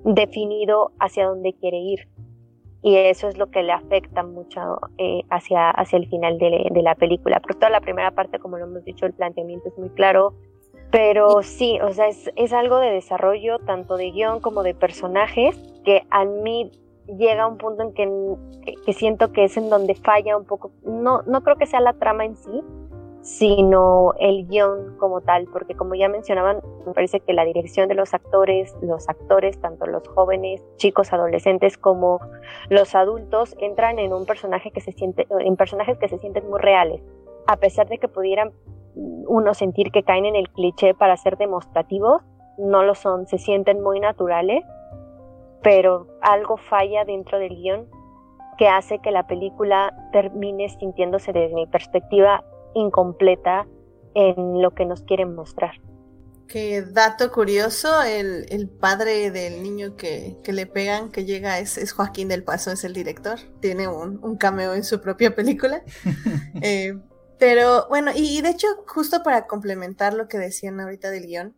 [0.04, 2.08] definido hacia dónde quiere ir.
[2.80, 4.60] Y eso es lo que le afecta mucho
[4.98, 7.40] eh, hacia, hacia el final de, de, la película.
[7.40, 10.34] Por toda la primera parte, como lo hemos dicho, el planteamiento es muy claro.
[10.92, 15.56] Pero sí, o sea, es, es algo de desarrollo tanto de guion como de personajes
[15.84, 16.70] que a mí
[17.16, 17.92] llega un punto en
[18.84, 21.94] que, siento que es en donde falla un poco, no, no creo que sea la
[21.94, 22.62] trama en sí,
[23.22, 27.94] sino el guion como tal, porque como ya mencionaban, me parece que la dirección de
[27.94, 32.20] los actores, los actores, tanto los jóvenes, chicos, adolescentes como
[32.68, 36.60] los adultos, entran en un personaje que se siente, en personajes que se sienten muy
[36.60, 37.02] reales,
[37.46, 38.52] a pesar de que pudieran
[38.94, 42.22] uno sentir que caen en el cliché para ser demostrativos,
[42.56, 44.64] no lo son, se sienten muy naturales
[45.62, 47.88] pero algo falla dentro del guion
[48.58, 52.44] que hace que la película termine sintiéndose desde mi perspectiva
[52.74, 53.66] incompleta
[54.14, 55.72] en lo que nos quieren mostrar.
[56.48, 62.42] Qué dato curioso, el, padre del niño que, le pegan, que llega, es, Joaquín del
[62.42, 65.82] Paso, es el director, tiene un, cameo en su propia película.
[66.62, 66.98] Eh,
[67.38, 71.54] pero bueno, y, de hecho, justo para complementar lo que decían ahorita del guion,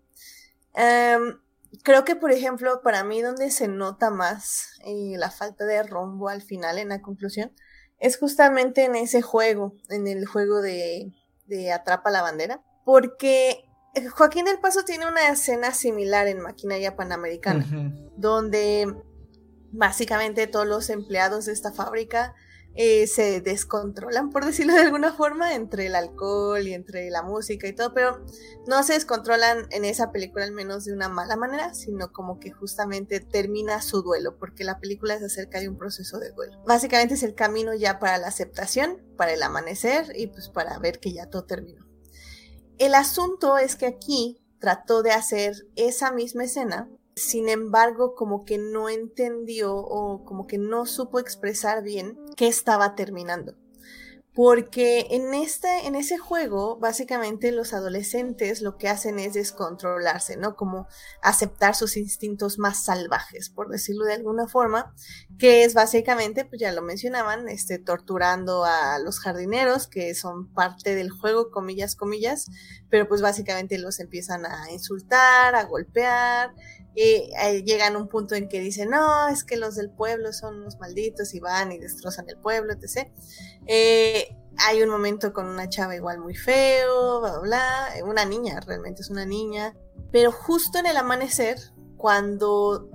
[0.75, 1.39] em,
[1.83, 6.29] creo que, por ejemplo, para mí donde se nota más eh, la falta de rombo
[6.29, 7.53] al final, en la conclusión,
[7.99, 11.13] es justamente en ese juego, en el juego de,
[11.47, 13.65] de Atrapa la Bandera, porque
[14.15, 17.67] Joaquín del Paso tiene una escena similar en Maquinaria Panamericana,
[18.17, 18.87] donde
[19.73, 22.35] básicamente todos los empleados de esta fábrica
[22.83, 27.69] eh, se descontrolan, por decirlo de alguna forma, entre el alcohol y entre la música
[27.69, 28.25] y todo, pero
[28.67, 32.53] no se descontrolan en esa película al menos de una mala manera, sino como que
[32.53, 36.57] justamente termina su duelo, porque la película es acerca de un proceso de duelo.
[36.67, 41.01] Básicamente es el camino ya para la aceptación, para el amanecer y pues para ver
[41.01, 41.87] que ya todo terminó.
[42.79, 46.89] El asunto es que aquí trató de hacer esa misma escena
[47.21, 52.95] sin embargo, como que no entendió o como que no supo expresar bien qué estaba
[52.95, 53.55] terminando.
[54.33, 60.55] Porque en, este, en ese juego, básicamente los adolescentes lo que hacen es descontrolarse, ¿no?
[60.55, 60.87] Como
[61.21, 64.95] aceptar sus instintos más salvajes, por decirlo de alguna forma,
[65.37, 70.95] que es básicamente, pues ya lo mencionaban, este, torturando a los jardineros, que son parte
[70.95, 72.47] del juego, comillas, comillas,
[72.89, 76.55] pero pues básicamente los empiezan a insultar, a golpear,
[76.95, 80.33] y eh, llegan a un punto en que dicen, no, es que los del pueblo
[80.33, 83.09] son unos malditos y van y destrozan el pueblo, etc.
[83.67, 88.61] Eh, hay un momento con una chava igual muy feo, bla, bla, bla, una niña,
[88.61, 89.75] realmente es una niña,
[90.11, 91.59] pero justo en el amanecer,
[91.97, 92.91] cuando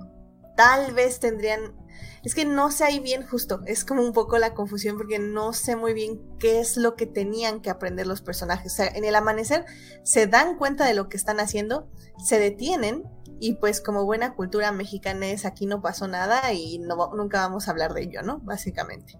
[0.56, 1.74] tal vez tendrían,
[2.22, 5.52] es que no sé ahí bien justo, es como un poco la confusión porque no
[5.52, 8.72] sé muy bien qué es lo que tenían que aprender los personajes.
[8.72, 9.64] O sea, en el amanecer
[10.02, 11.88] se dan cuenta de lo que están haciendo,
[12.24, 13.04] se detienen
[13.40, 17.68] y pues como buena cultura mexicana es aquí no pasó nada y no, nunca vamos
[17.68, 18.38] a hablar de ello, ¿no?
[18.40, 19.18] Básicamente.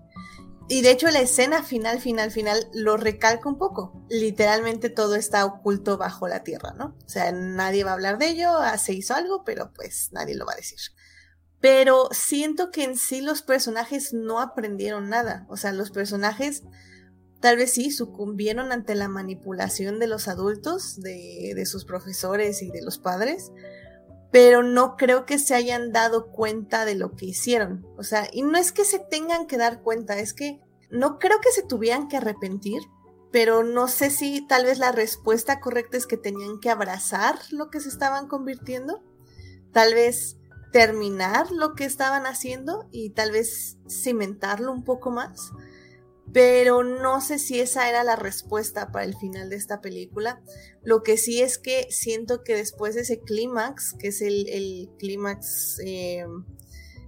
[0.69, 4.05] Y de hecho la escena final, final, final lo recalca un poco.
[4.09, 6.97] Literalmente todo está oculto bajo la tierra, ¿no?
[7.05, 10.35] O sea, nadie va a hablar de ello, ah, se hizo algo, pero pues nadie
[10.35, 10.79] lo va a decir.
[11.61, 15.47] Pero siento que en sí los personajes no aprendieron nada.
[15.49, 16.65] O sea, los personajes
[17.41, 22.71] tal vez sí sucumbieron ante la manipulación de los adultos, de, de sus profesores y
[22.71, 23.53] de los padres,
[24.37, 27.87] pero no creo que se hayan dado cuenta de lo que hicieron.
[27.97, 31.41] O sea, y no es que se tengan que dar cuenta, es que no creo
[31.41, 32.83] que se tuvieran que arrepentir,
[33.33, 37.71] pero no sé si tal vez la respuesta correcta es que tenían que abrazar lo
[37.71, 39.03] que se estaban convirtiendo,
[39.73, 40.37] tal vez
[40.71, 45.51] terminar lo que estaban haciendo y tal vez cimentarlo un poco más
[46.33, 50.41] pero no sé si esa era la respuesta para el final de esta película.
[50.83, 55.79] Lo que sí es que siento que después de ese clímax, que es el, clímax
[55.85, 56.27] eh,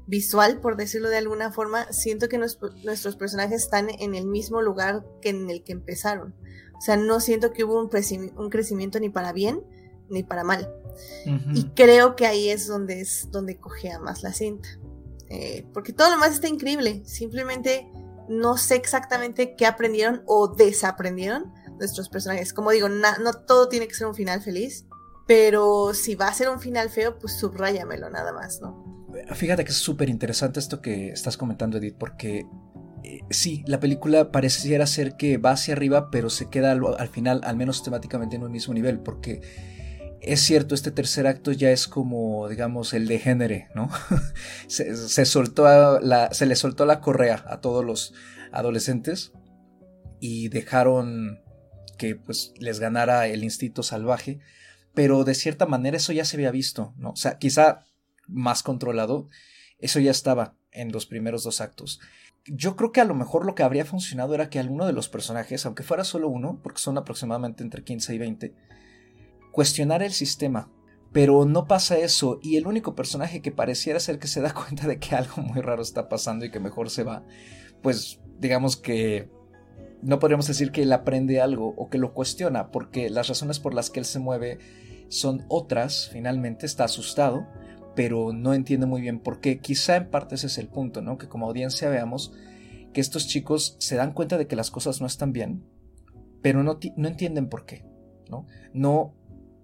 [0.06, 5.04] visual, por decirlo de alguna forma, siento que nuestros personajes están en el mismo lugar
[5.20, 6.34] que en el que empezaron.
[6.78, 7.88] O sea, no siento que hubo un,
[8.50, 9.62] crecimiento ni para bien
[10.08, 10.72] ni para mal.
[11.54, 14.68] Y creo que ahí es donde es donde cogea más la cinta.
[15.28, 17.02] Eh, porque todo lo más está increíble.
[17.04, 17.86] Simplemente
[18.28, 22.52] no sé exactamente qué aprendieron o desaprendieron nuestros personajes.
[22.52, 24.84] Como digo, no todo tiene que ser un final feliz,
[25.26, 29.06] pero si va a ser un final feo, pues subráyamelo nada más, ¿no?
[29.34, 32.46] Fíjate que es súper interesante esto que estás comentando, Edith, porque
[33.02, 37.40] eh, sí, la película pareciera ser que va hacia arriba, pero se queda al, final,
[37.44, 39.40] al menos temáticamente, en un mismo nivel, porque
[40.20, 43.90] es cierto, este tercer acto ya es como, digamos, el de género, ¿no?
[44.66, 48.14] se, soltó la, se le soltó la correa a todos los
[48.52, 49.32] adolescentes
[50.20, 51.40] y dejaron
[51.96, 54.40] que pues les ganara el instinto salvaje,
[54.94, 57.10] pero de cierta manera eso ya se había visto, ¿no?
[57.10, 57.84] O sea, quizá
[58.26, 59.28] más controlado,
[59.78, 62.00] eso ya estaba en los primeros dos actos.
[62.46, 65.08] Yo creo que a lo mejor lo que habría funcionado era que alguno de los
[65.08, 68.54] personajes, aunque fuera solo uno, porque son aproximadamente entre 15 y 20,
[69.58, 70.70] cuestionara el sistema.
[71.10, 74.86] Pero no pasa eso y el único personaje que pareciera ser que se da cuenta
[74.86, 77.24] de que algo muy raro está pasando y que mejor se va,
[77.82, 79.28] pues digamos que
[80.00, 83.74] no podríamos decir que él aprende algo o que lo cuestiona, porque las razones por
[83.74, 84.60] las que él se mueve
[85.08, 87.44] son otras, finalmente está asustado,
[87.96, 89.58] pero no entiende muy bien por qué.
[89.58, 91.18] Quizá en parte ese es el punto, ¿no?
[91.18, 92.32] Que como audiencia veamos
[92.92, 95.64] que estos chicos se dan cuenta de que las cosas no están bien,
[96.42, 97.84] pero no, no entienden por qué,
[98.30, 98.46] ¿no?
[98.72, 99.17] No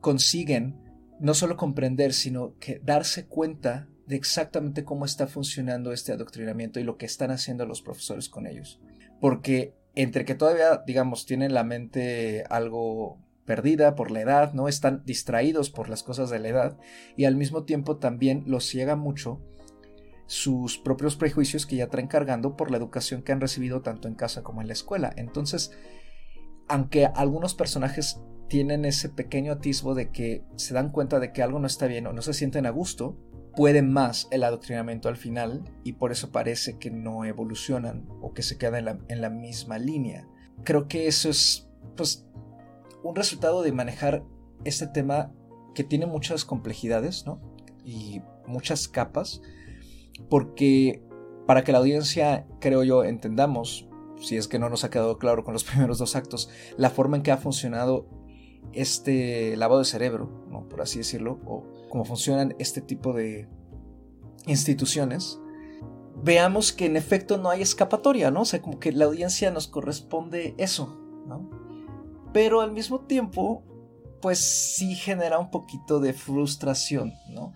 [0.05, 0.77] consiguen
[1.19, 6.85] no solo comprender, sino que darse cuenta de exactamente cómo está funcionando este adoctrinamiento y
[6.85, 8.83] lo que están haciendo los profesores con ellos.
[9.19, 14.69] Porque entre que todavía, digamos, tienen la mente algo perdida por la edad, ¿no?
[14.69, 16.79] Están distraídos por las cosas de la edad
[17.17, 19.41] y al mismo tiempo también los ciega mucho
[20.27, 24.17] sus propios prejuicios que ya traen cargando por la educación que han recibido tanto en
[24.17, 25.15] casa como en la escuela.
[25.17, 25.73] Entonces,
[26.69, 31.59] aunque algunos personajes tienen ese pequeño atisbo de que se dan cuenta de que algo
[31.59, 33.17] no está bien o no se sienten a gusto,
[33.57, 38.43] pueden más el adoctrinamiento al final y por eso parece que no evolucionan o que
[38.43, 40.29] se quedan en la, en la misma línea.
[40.65, 42.27] Creo que eso es pues
[43.03, 44.25] un resultado de manejar
[44.65, 45.33] este tema
[45.75, 47.41] que tiene muchas complejidades, ¿no?
[47.85, 49.43] Y muchas capas,
[50.31, 51.03] porque
[51.47, 55.45] para que la audiencia, creo yo, entendamos, si es que no nos ha quedado claro
[55.45, 58.07] con los primeros dos actos, la forma en que ha funcionado
[58.73, 60.29] este lavado de cerebro,
[60.69, 63.49] por así decirlo, o cómo funcionan este tipo de
[64.47, 65.39] instituciones,
[66.23, 68.43] veamos que en efecto no hay escapatoria, ¿no?
[68.43, 71.65] O sea, como que la audiencia nos corresponde eso, ¿no?
[72.35, 73.63] pero al mismo tiempo,
[74.21, 77.55] pues sí genera un poquito de frustración, ¿no?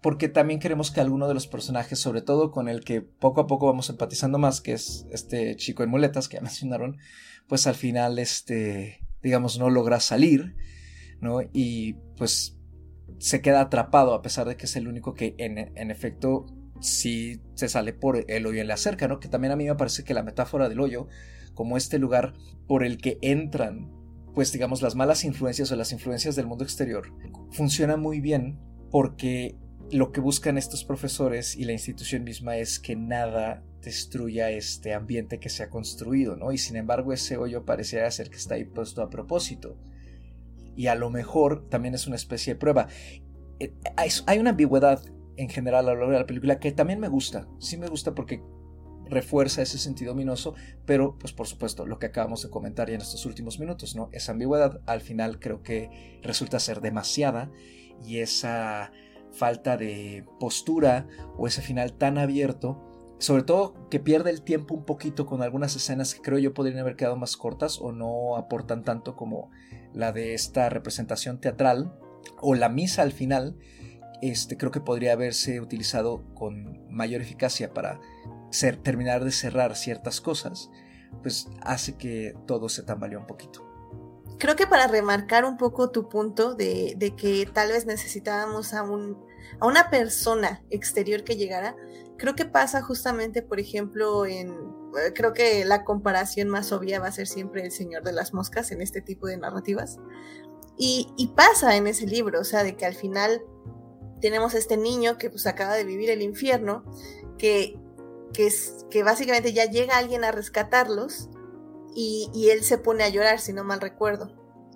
[0.00, 3.48] Porque también queremos que alguno de los personajes, sobre todo con el que poco a
[3.48, 6.96] poco vamos empatizando más, que es este chico en muletas que ya mencionaron,
[7.48, 10.56] pues al final, este, digamos, no logra salir,
[11.20, 11.40] ¿no?
[11.52, 12.58] Y pues
[13.18, 16.46] se queda atrapado a pesar de que es el único que en, en efecto
[16.80, 19.20] sí se sale por el hoyo en la cerca, ¿no?
[19.20, 21.08] Que también a mí me parece que la metáfora del hoyo,
[21.54, 22.34] como este lugar
[22.66, 24.00] por el que entran
[24.34, 27.12] pues digamos las malas influencias o las influencias del mundo exterior
[27.50, 28.58] funciona muy bien
[28.90, 29.56] porque
[29.90, 35.38] lo que buscan estos profesores y la institución misma es que nada destruya este ambiente
[35.38, 36.52] que se ha construido, ¿no?
[36.52, 39.76] Y sin embargo ese hoyo pareciera ser que está ahí puesto a propósito.
[40.76, 42.88] Y a lo mejor también es una especie de prueba.
[43.58, 43.74] Eh,
[44.26, 45.02] hay una ambigüedad
[45.36, 47.48] en general a lo largo de la película que también me gusta.
[47.58, 48.42] Sí me gusta porque
[49.10, 50.54] refuerza ese sentido ominoso,
[50.86, 54.08] pero pues por supuesto lo que acabamos de comentar ya en estos últimos minutos, ¿no?
[54.12, 57.50] Esa ambigüedad al final creo que resulta ser demasiada
[58.06, 58.92] y esa
[59.32, 62.89] falta de postura o ese final tan abierto,
[63.20, 66.78] sobre todo que pierde el tiempo un poquito con algunas escenas que creo yo podrían
[66.78, 69.50] haber quedado más cortas o no aportan tanto como
[69.92, 71.94] la de esta representación teatral
[72.40, 73.56] o la misa al final,
[74.22, 78.00] este creo que podría haberse utilizado con mayor eficacia para
[78.82, 80.70] terminar de cerrar ciertas cosas,
[81.22, 83.66] pues hace que todo se tambalee un poquito.
[84.38, 89.18] Creo que para remarcar un poco tu punto de, que tal vez necesitábamos a, un,
[89.58, 91.76] a una persona exterior que llegara,
[92.16, 97.08] creo que pasa justamente, por ejemplo, en, eh, creo que la comparación más obvia va
[97.08, 99.98] a ser siempre el Señor de las Moscas en este tipo de narrativas.
[100.82, 103.42] Y, pasa en ese libro, o sea, de que al final
[104.22, 106.84] tenemos este niño que pues acaba de vivir el infierno,
[107.36, 107.78] que
[108.32, 111.28] que, es, que básicamente ya llega alguien a rescatarlos
[111.94, 114.32] y, él se pone a llorar, si no mal recuerdo.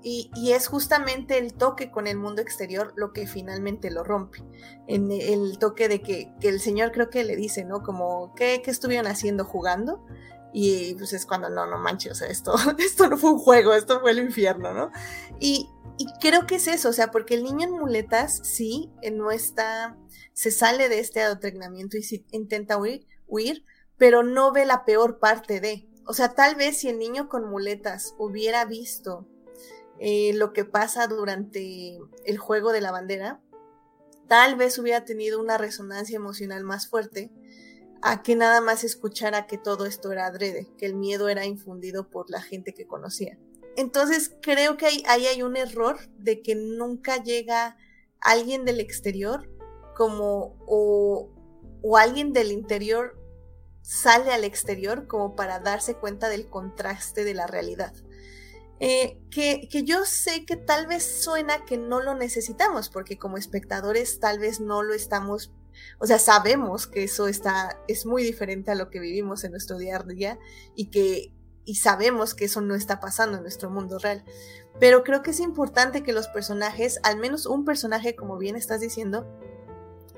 [0.06, 4.44] Y, es justamente el toque con el mundo exterior lo que finalmente lo rompe.
[4.86, 7.82] En el toque de que, el señor creo que le dice, ¿no?
[7.82, 10.04] Como, ¿qué, ¿qué, estuvieron haciendo jugando?
[10.52, 13.72] Y pues es cuando, no, no manches, o sea, esto, esto no fue un juego,
[13.72, 14.90] esto fue el infierno, ¿no?
[15.40, 15.70] Y,
[16.20, 19.96] creo que es eso, o sea, porque el niño en muletas sí, no está,
[20.34, 23.64] se sale de este adoctrinamiento y sí intenta huir, huir,
[23.96, 25.88] pero no ve la peor parte de.
[26.06, 29.28] O sea, tal vez si el niño con muletas hubiera visto
[29.98, 33.40] eh, lo que pasa durante el juego de la bandera,
[34.28, 37.30] tal vez hubiera tenido una resonancia emocional más fuerte
[38.02, 42.10] a que nada más escuchara que todo esto era adrede, que el miedo era infundido
[42.10, 43.38] por la gente que conocía.
[43.76, 47.76] Entonces creo que ahí, hay un error de que nunca llega
[48.20, 49.50] alguien del exterior
[49.96, 51.30] como o,
[51.82, 53.18] o alguien del interior
[53.80, 57.94] sale al exterior como para darse cuenta del contraste de la realidad.
[58.86, 63.38] Eh, que, que, yo sé que tal vez suena que no lo necesitamos, porque como
[63.38, 65.50] espectadores tal vez no lo estamos,
[65.98, 69.78] o sea, sabemos que eso está, es muy diferente a lo que vivimos en nuestro
[69.78, 70.38] día a día
[70.76, 71.32] y que,
[71.64, 74.22] y sabemos que eso no está pasando en nuestro mundo real.
[74.78, 78.82] Pero creo que es importante que los personajes, al menos un personaje, como bien estás
[78.82, 79.26] diciendo,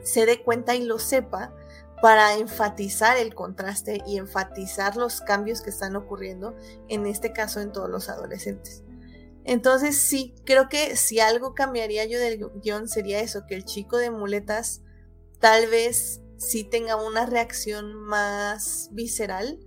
[0.02, 1.54] se dé cuenta y lo sepa
[2.03, 6.55] para enfatizar el contraste y enfatizar los cambios que están ocurriendo,
[6.88, 8.82] en este caso en todos los adolescentes.
[9.44, 13.97] Entonces sí, creo que si algo cambiaría yo del guion sería eso, que el chico
[13.97, 14.82] de muletas
[15.38, 19.61] tal vez sí tenga una reacción más visceral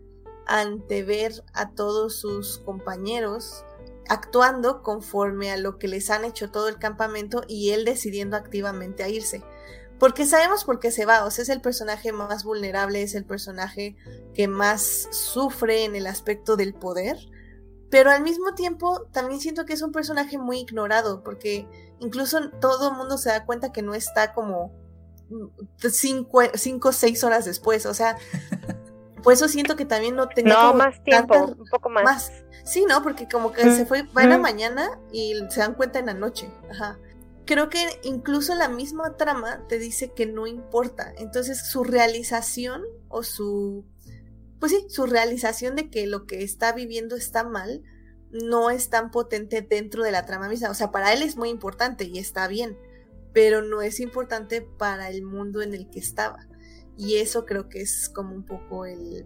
[0.46, 3.64] ante ver a todos sus compañeros
[4.10, 9.04] actuando conforme a lo que les han hecho todo el campamento y él decidiendo activamente
[9.04, 9.44] a irse.
[10.00, 13.26] Porque sabemos por qué se va, o sea, es el personaje más vulnerable, es el
[13.26, 13.98] personaje
[14.34, 17.18] que más sufre en el aspecto del poder,
[17.92, 21.68] pero al mismo tiempo también siento que es un personaje muy ignorado, porque
[22.00, 24.72] incluso todo el mundo se da cuenta que no está como
[25.78, 26.40] cinco,
[26.84, 28.16] o seis horas después, o sea,
[29.24, 32.32] por eso siento que también no tenía no, más tiempo, un poco más.
[32.64, 33.04] Sí, ¿no?
[33.04, 36.14] Porque como que se fue, va en la mañana y se dan cuenta en la
[36.14, 36.98] noche, ajá
[37.50, 41.12] creo que incluso la misma trama te dice que no importa.
[41.18, 43.88] Entonces su realización o su,
[44.60, 47.82] pues sí, su realización de que lo que está viviendo está mal,
[48.30, 50.70] no es tan potente dentro de la trama misma.
[50.70, 52.78] O sea, para él es muy importante y está bien,
[53.34, 56.48] pero no es importante para el mundo en el que estaba.
[56.96, 59.26] Y eso creo que es como un poco el,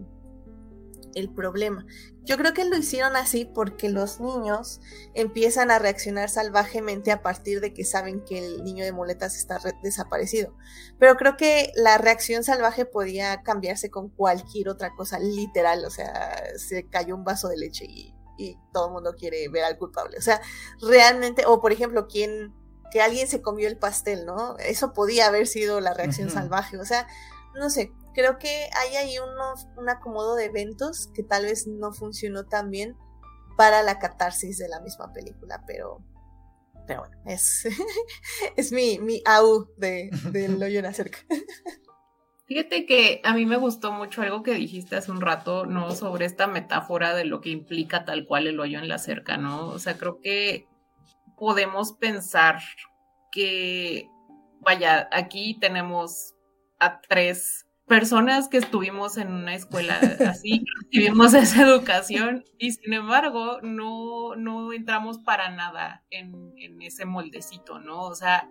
[1.14, 1.86] el problema.
[2.22, 4.80] Yo creo que lo hicieron así porque los niños
[5.14, 9.58] empiezan a reaccionar salvajemente a partir de que saben que el niño de muletas está
[9.82, 10.56] desaparecido.
[10.98, 15.84] Pero creo que la reacción salvaje podía cambiarse con cualquier otra cosa, literal.
[15.84, 19.64] O sea, se cayó un vaso de leche y, y todo el mundo quiere ver
[19.64, 20.16] al culpable.
[20.18, 20.40] O sea,
[20.80, 22.52] realmente, o por ejemplo, quien
[22.94, 24.56] que alguien se comió el pastel, ¿no?
[24.58, 26.78] Eso podía haber sido la reacción salvaje.
[26.78, 27.08] O sea,
[27.56, 31.92] no sé, creo que hay ahí unos, un acomodo de eventos que tal vez no
[31.92, 32.96] funcionó tan bien
[33.56, 36.02] para la catarsis de la misma película, pero,
[36.86, 37.66] pero bueno, es,
[38.56, 41.18] es mi, mi au de, del hoyo en acerca.
[42.46, 45.92] Fíjate que a mí me gustó mucho algo que dijiste hace un rato, ¿no?
[45.92, 49.68] Sobre esta metáfora de lo que implica tal cual el hoyo en la cerca, ¿no?
[49.68, 50.68] O sea, creo que
[51.38, 52.60] podemos pensar
[53.32, 54.10] que,
[54.60, 56.34] vaya, aquí tenemos
[56.78, 63.60] a tres personas que estuvimos en una escuela así, recibimos esa educación y sin embargo
[63.62, 68.02] no, no entramos para nada en, en, ese moldecito, ¿no?
[68.02, 68.48] O sea,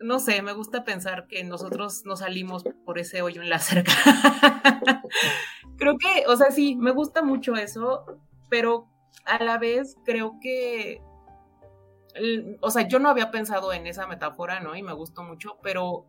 [0.00, 3.92] no sé, me gusta pensar que nosotros no salimos por ese hoyo en la cerca.
[5.76, 8.04] creo que, o sea, sí, me gusta mucho eso,
[8.48, 8.88] pero
[9.24, 11.00] a la vez creo que,
[12.60, 14.74] o sea, yo no había pensado en esa metáfora, ¿no?
[14.76, 16.06] Y me gustó mucho, pero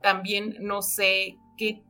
[0.00, 1.82] también no sé qué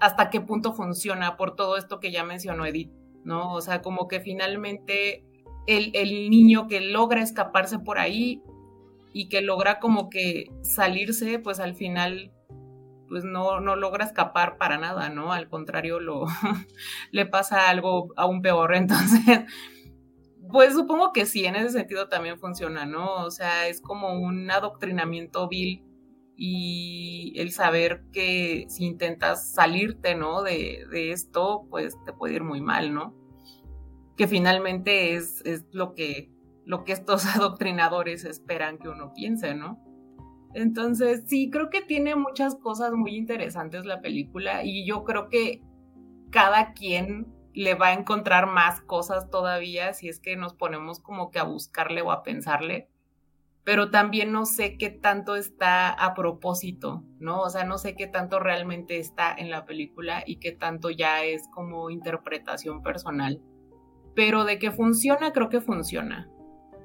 [0.00, 2.92] hasta qué punto funciona por todo esto que ya mencionó Edith,
[3.24, 3.52] ¿no?
[3.52, 5.24] O sea, como que finalmente
[5.66, 8.42] el, niño que logra escaparse por ahí
[9.12, 12.32] y que logra como que salirse, pues al final
[13.08, 15.32] pues no, no logra escapar para nada, ¿no?
[15.32, 16.26] Al contrario, lo,
[17.12, 18.74] le pasa algo aún peor.
[18.76, 19.44] Entonces,
[20.50, 23.24] pues supongo que sí, en ese sentido también funciona, ¿no?
[23.24, 25.85] O sea, es como un adoctrinamiento vil
[26.36, 30.42] y el saber que si intentas salirte, ¿no?
[30.42, 33.14] De, esto, pues te puede ir muy mal, ¿no?
[34.16, 36.30] Que finalmente es, es, lo, que,
[36.64, 39.82] lo que estos adoctrinadores esperan que uno piense, ¿no?
[40.54, 45.62] Entonces, sí, creo que tiene muchas cosas muy interesantes la película y yo creo que
[46.30, 51.30] cada quien le va a encontrar más cosas todavía si es que nos ponemos como
[51.30, 52.88] que a buscarle o a pensarle
[53.66, 57.40] pero también no sé qué tanto está a propósito, ¿no?
[57.40, 61.24] O sea, no sé qué tanto realmente está en la película y qué tanto ya
[61.24, 63.42] es como interpretación personal.
[64.14, 66.30] Pero de que funciona, creo que funciona.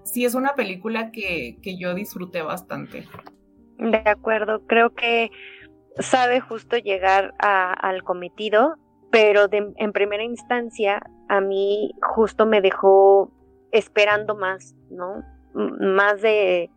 [0.04, 3.06] Sí, es una película que, que yo disfruté bastante.
[3.78, 5.30] De acuerdo, creo que
[6.00, 8.76] sabe justo llegar al cometido
[9.12, 13.30] pero en primera instancia a mí justo me dejó
[13.72, 15.22] esperando más, ¿no?
[15.54, 16.70] Más de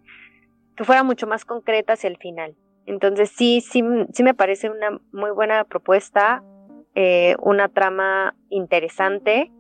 [0.77, 2.57] que fuera mucho más concreta hacia el final.
[2.87, 6.43] Entonces sí, sí, sí me parece una muy buena propuesta,
[6.95, 9.53] eh, una trama interesante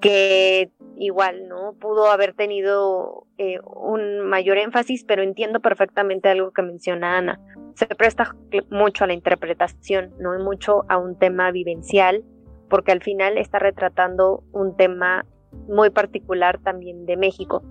[0.00, 1.74] que igual, ¿no?
[1.80, 7.40] Pudo haber tenido eh, un mayor énfasis, pero entiendo perfectamente algo que menciona Ana.
[7.74, 8.36] Se presta
[8.70, 12.24] mucho a la interpretación, no mucho a un tema vivencial,
[12.68, 15.24] porque al final está retratando un tema
[15.68, 17.62] muy particular también de México.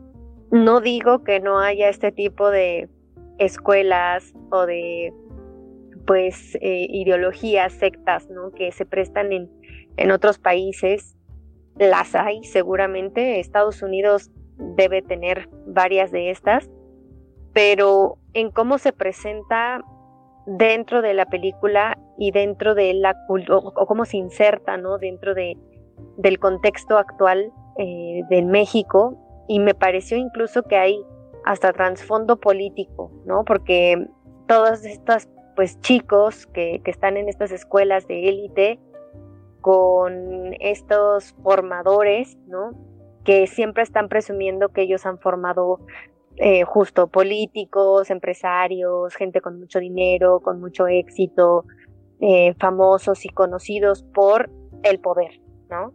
[0.52, 2.90] No digo que no haya este tipo de
[3.38, 5.14] escuelas o de
[6.06, 8.52] pues eh, ideologías, sectas, ¿no?
[8.52, 9.50] Que se prestan en,
[9.98, 11.16] en otros países.
[11.78, 13.40] Las hay seguramente.
[13.40, 14.30] Estados Unidos
[14.76, 16.70] debe tener varias de estas.
[17.54, 19.82] Pero en cómo se presenta
[20.46, 24.98] dentro de la película y dentro de la o, o cómo se inserta, ¿no?
[24.98, 25.58] Dentro de,
[26.18, 29.18] del contexto actual eh, de México.
[29.52, 31.04] Y me pareció incluso que hay
[31.44, 33.44] hasta trasfondo político, ¿no?
[33.44, 34.08] Porque
[34.48, 38.80] todas estas pues chicos que, están en estas escuelas de élite
[39.60, 42.72] con estos formadores, ¿no?
[43.26, 45.82] Que siempre están presumiendo que ellos han formado
[46.38, 51.66] eh, justo políticos, empresarios, gente con mucho dinero, con mucho éxito,
[52.22, 54.50] eh, famosos y conocidos por
[54.84, 55.92] el poder, ¿no?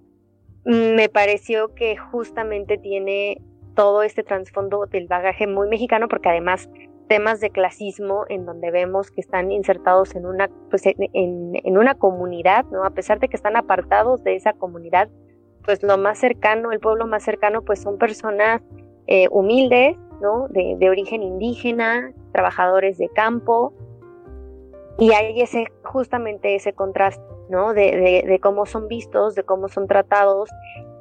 [0.66, 3.40] Me pareció que justamente tiene
[3.74, 6.68] todo este trasfondo del bagaje muy mexicano, porque además
[7.08, 12.64] temas de clasismo en donde vemos que están insertados en una, pues en, una comunidad,
[12.72, 12.84] ¿no?
[12.84, 15.08] A pesar de que están apartados de esa comunidad,
[15.64, 18.60] pues lo más cercano, el pueblo más cercano, pues son personas
[19.06, 20.48] eh, humildes, ¿no?
[20.48, 23.72] De, de, origen indígena, trabajadores de campo,
[24.98, 27.74] y hay ese, justamente ese contraste, ¿no?
[27.74, 30.50] De, cómo son vistos, de cómo son tratados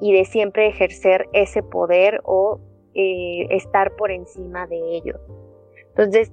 [0.02, 2.60] y de siempre ejercer ese poder o
[2.94, 5.20] eh, estar por encima de ellos.
[5.90, 6.32] Entonces,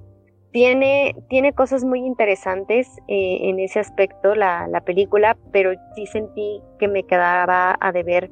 [0.51, 6.61] tiene, tiene cosas muy interesantes eh, en ese aspecto la, la, película, pero sí sentí
[6.77, 8.29] que me quedaba a deber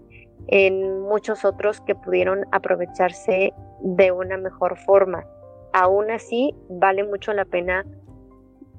[0.47, 5.25] en muchos otros que pudieron aprovecharse de una mejor forma.
[5.73, 7.85] Aún así, vale mucho la pena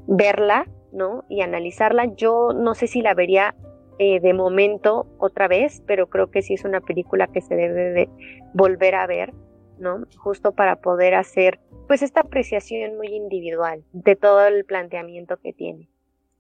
[0.07, 1.25] verla, ¿no?
[1.29, 2.15] Y analizarla.
[2.15, 3.55] Yo no sé si la vería
[3.99, 7.91] eh, de momento otra vez, pero creo que sí es una película que se debe
[7.93, 8.09] de
[8.55, 9.33] volver a ver,
[9.79, 10.07] ¿no?
[10.17, 15.91] Justo para poder hacer pues esta apreciación muy individual de todo el planteamiento que tiene.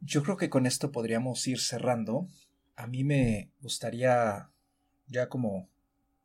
[0.01, 2.27] Yo creo que con esto podríamos ir cerrando.
[2.75, 4.51] A mí me gustaría,
[5.07, 5.69] ya como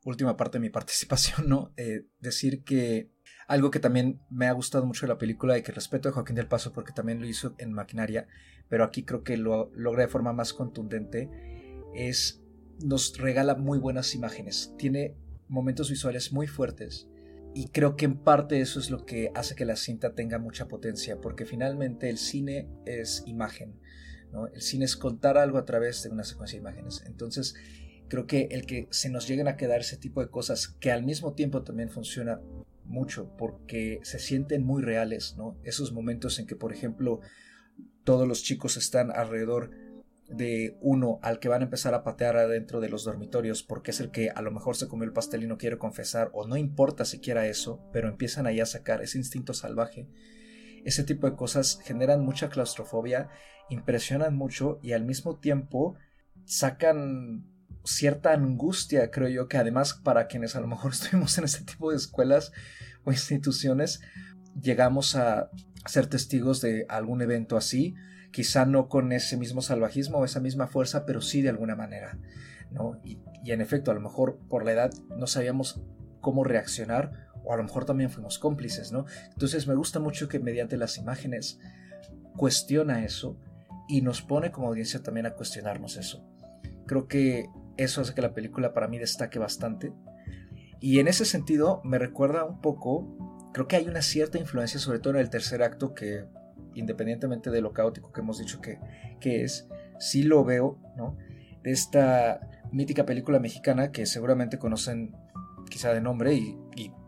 [0.04, 1.72] última parte de mi participación, ¿no?
[1.76, 3.10] Eh, decir que
[3.48, 6.36] algo que también me ha gustado mucho de la película y que respeto a Joaquín
[6.36, 8.28] del Paso porque también lo hizo en Maquinaria,
[8.68, 11.30] pero aquí creo que lo logra de forma más contundente,
[11.94, 12.42] es
[12.84, 14.74] nos regala muy buenas imágenes.
[14.76, 15.16] Tiene
[15.48, 17.08] momentos visuales muy fuertes
[17.54, 20.68] y creo que en parte eso es lo que hace que la cinta tenga mucha
[20.68, 23.80] potencia, porque finalmente el cine es imagen,
[24.30, 24.46] ¿no?
[24.48, 27.02] El cine es contar algo a través de una secuencia de imágenes.
[27.06, 27.54] Entonces,
[28.08, 31.02] creo que el que se nos lleguen a quedar ese tipo de cosas que al
[31.02, 32.42] mismo tiempo también funciona
[32.88, 35.56] mucho porque se sienten muy reales, ¿no?
[35.62, 37.20] Esos momentos en que, por ejemplo,
[38.04, 39.70] todos los chicos están alrededor
[40.28, 44.00] de uno al que van a empezar a patear adentro de los dormitorios porque es
[44.00, 46.56] el que a lo mejor se comió el pastel y no quiere confesar o no
[46.56, 50.06] importa siquiera eso, pero empiezan ahí a sacar ese instinto salvaje.
[50.84, 53.28] Ese tipo de cosas generan mucha claustrofobia,
[53.70, 55.96] impresionan mucho y al mismo tiempo
[56.44, 57.46] sacan
[57.88, 61.90] cierta angustia, creo yo, que además para quienes a lo mejor estuvimos en este tipo
[61.90, 62.52] de escuelas
[63.04, 64.00] o instituciones,
[64.60, 65.50] llegamos a
[65.86, 67.94] ser testigos de algún evento así
[68.30, 72.18] quizá no con ese mismo salvajismo o esa misma fuerza, pero sí de alguna manera,
[72.70, 73.00] ¿no?
[73.04, 75.80] Y, en efecto, a lo mejor por la edad no sabíamos
[76.20, 79.06] cómo reaccionar o a lo mejor también fuimos cómplices, ¿no?
[79.32, 81.58] Entonces me gusta mucho que mediante las imágenes
[82.36, 83.40] cuestiona eso
[83.88, 86.24] y nos pone como audiencia también a cuestionarnos eso.
[86.86, 87.48] Creo que
[87.78, 89.92] eso hace que la película para mí destaque bastante.
[90.80, 94.98] Y en ese sentido me recuerda un poco, creo que hay una cierta influencia, sobre
[94.98, 96.24] todo en el tercer acto, que
[96.74, 98.78] independientemente de lo caótico que hemos dicho que,
[99.20, 99.68] que es,
[99.98, 101.16] sí lo veo, ¿no?
[101.62, 105.16] De esta mítica película mexicana que seguramente conocen
[105.68, 106.56] quizá de nombre y,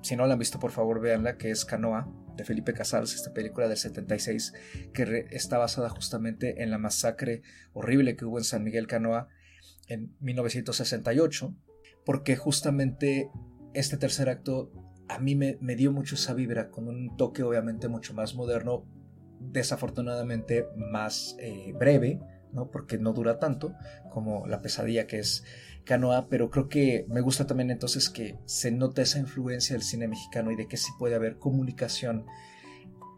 [0.03, 3.33] si no la han visto por favor véanla, que es Canoa de Felipe Casals, esta
[3.33, 4.55] película del 76
[4.95, 7.43] que está basada justamente en la masacre
[7.73, 9.29] horrible que hubo en San Miguel Canoa
[9.91, 11.55] en 1968,
[12.05, 13.31] porque justamente
[13.75, 14.73] este tercer acto
[15.09, 18.87] a mí me, me dio mucho esa vibra, con un toque obviamente mucho más moderno,
[19.41, 22.21] desafortunadamente más eh, breve,
[22.53, 22.71] ¿no?
[22.71, 23.75] Porque no dura tanto
[24.13, 25.45] como la pesadilla que es
[25.85, 30.09] Canoa, pero creo que me gusta también entonces que se nota esa influencia del cine
[30.09, 32.27] mexicano y de que sí puede haber comunicación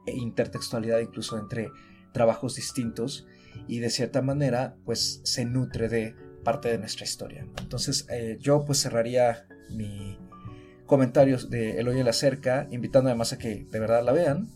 [0.07, 1.71] e intertextualidad incluso entre
[2.13, 3.27] trabajos distintos
[3.69, 7.47] y de cierta manera pues se nutre de parte de nuestra historia.
[7.61, 10.19] Entonces eh, yo pues cerraría mi
[10.87, 14.49] comentarios de El Hoyo la Cerca, invitando además a que de verdad la vean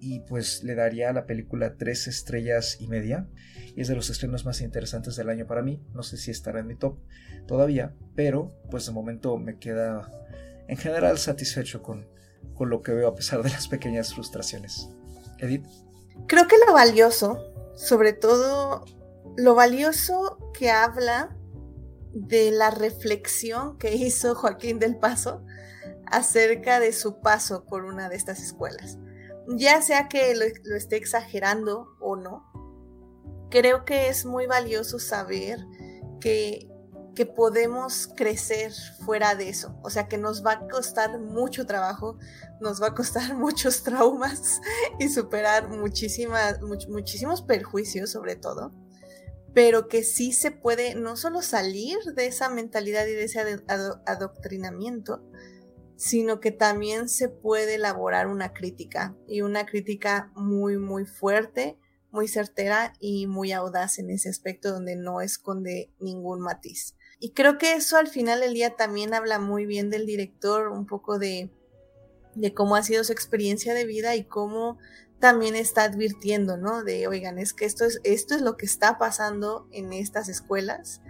[0.00, 3.28] y pues le daría a la película tres estrellas y media
[3.76, 5.80] y es de los estrenos más interesantes del año para mí.
[5.94, 6.98] No sé si estará en mi top
[7.46, 10.10] todavía, pero pues de momento me queda
[10.66, 12.08] en general satisfecho con,
[12.54, 14.88] con lo que veo a pesar de las pequeñas frustraciones.
[15.38, 15.66] Edith.
[16.26, 17.38] Creo que lo valioso,
[17.76, 18.84] sobre todo
[19.36, 21.36] lo valioso que habla
[22.12, 25.42] de la reflexión que hizo Joaquín del Paso
[26.06, 28.98] acerca de su paso por una de estas escuelas.
[29.48, 32.44] Ya sea que lo, esté exagerando o no,
[33.50, 35.58] creo que es muy valioso saber
[36.20, 36.68] que,
[37.14, 38.72] que podemos crecer
[39.04, 39.74] fuera de eso.
[39.82, 42.18] O sea, que nos va a costar mucho trabajo,
[42.60, 44.60] nos va a costar muchos traumas
[44.98, 48.72] y superar muchísimos perjuicios sobre todo,
[49.54, 53.40] pero que sí se puede no solo salir de esa mentalidad y de ese
[54.06, 55.22] adoctrinamiento,
[55.96, 61.78] sino que también se puede elaborar una crítica y una crítica muy, muy fuerte
[62.12, 66.94] muy certera y muy audaz en ese aspecto donde no esconde ningún matiz.
[67.18, 70.86] Y creo que eso al final del día también habla muy bien del director, un
[70.86, 71.50] poco de,
[72.34, 74.78] de cómo ha sido su experiencia de vida y cómo
[75.22, 76.82] también está advirtiendo, ¿no?
[76.82, 81.00] De, oigan, es que esto es, esto es lo que está pasando en estas escuelas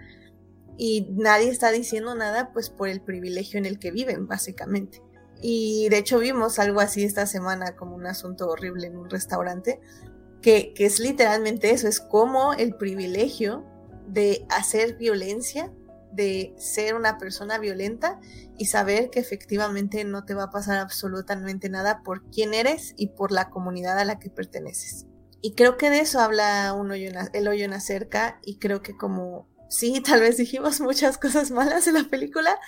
[0.77, 5.01] y nadie está diciendo nada pues por el privilegio en el que viven, básicamente.
[5.41, 9.81] Y de hecho vimos algo así esta semana como un asunto horrible en un restaurante,
[10.43, 13.65] que, es literalmente eso, es como el privilegio
[14.07, 15.73] de hacer violencia,
[16.13, 18.19] de ser una persona violenta
[18.57, 23.07] y saber que efectivamente no te va a pasar absolutamente nada por quién eres y
[23.07, 25.05] por la comunidad a la que perteneces.
[25.41, 26.69] Y creo que de eso habla
[27.33, 31.51] el hoyo en la cerca y creo que como sí, tal vez dijimos muchas cosas
[31.51, 32.59] malas en la película,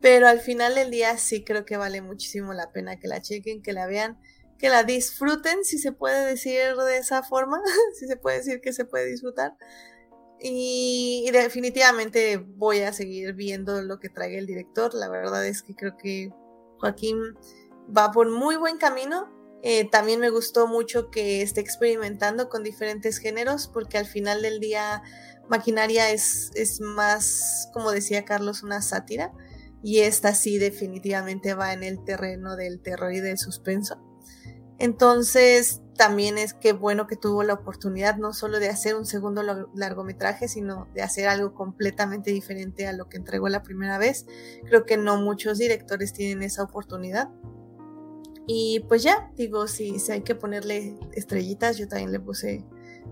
[0.00, 3.62] pero al final del día sí creo que vale muchísimo la pena que la chequen,
[3.62, 4.18] que la vean
[4.58, 7.62] que la disfruten, si se puede decir de esa forma,
[7.98, 9.56] si se puede decir que se puede disfrutar.
[10.40, 14.94] Y, definitivamente voy a seguir viendo lo que traiga el director.
[14.94, 16.30] La verdad es que creo que
[16.78, 17.18] Joaquín
[17.96, 19.28] va por muy buen camino.
[19.62, 24.60] Eh, también me gustó mucho que esté experimentando con diferentes géneros, porque al final del
[24.60, 25.02] día
[25.48, 29.32] Maquinaria es, es más, como decía Carlos, una sátira.
[29.82, 34.00] Y esta sí definitivamente va en el terreno del terror y del suspenso.
[34.78, 39.42] Entonces, también es que bueno que tuvo la oportunidad no solo de hacer un segundo
[39.74, 44.24] largometraje, sino de hacer algo completamente diferente a lo que entregó la primera vez.
[44.64, 47.30] Creo que no muchos directores tienen esa oportunidad.
[48.46, 52.64] Y pues ya, digo, si, si hay que ponerle estrellitas, yo también le puse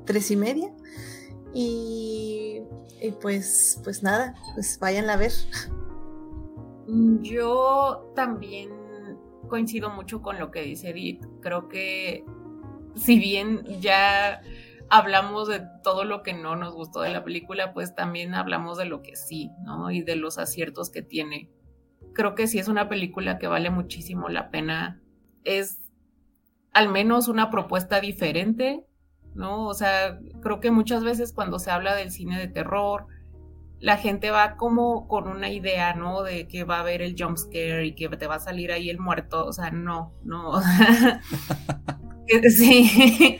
[0.04, 0.72] tres y media.
[1.52, 2.62] Y,
[3.02, 5.32] y pues, pues nada, pues vayan a ver.
[7.20, 8.70] Yo también
[9.48, 11.26] coincido mucho con lo que dice Edith.
[11.40, 12.24] Creo que
[12.96, 14.40] si bien ya
[14.88, 18.86] hablamos de todo lo que no nos gustó de la película, pues también hablamos de
[18.86, 19.90] lo que sí, ¿no?
[19.90, 21.50] Y de los aciertos que tiene.
[22.12, 25.00] Creo que sí es una película que vale muchísimo la pena.
[25.44, 25.80] Es
[26.72, 28.84] al menos una propuesta diferente,
[29.34, 29.66] ¿no?
[29.66, 33.06] O sea, creo que muchas veces cuando se habla del cine de terror,
[33.78, 36.22] la gente va como con una idea, ¿no?
[36.22, 38.88] De que va a haber el jump scare y que te va a salir ahí
[38.88, 39.44] el muerto.
[39.44, 40.60] O sea, no, no.
[42.50, 43.38] sí.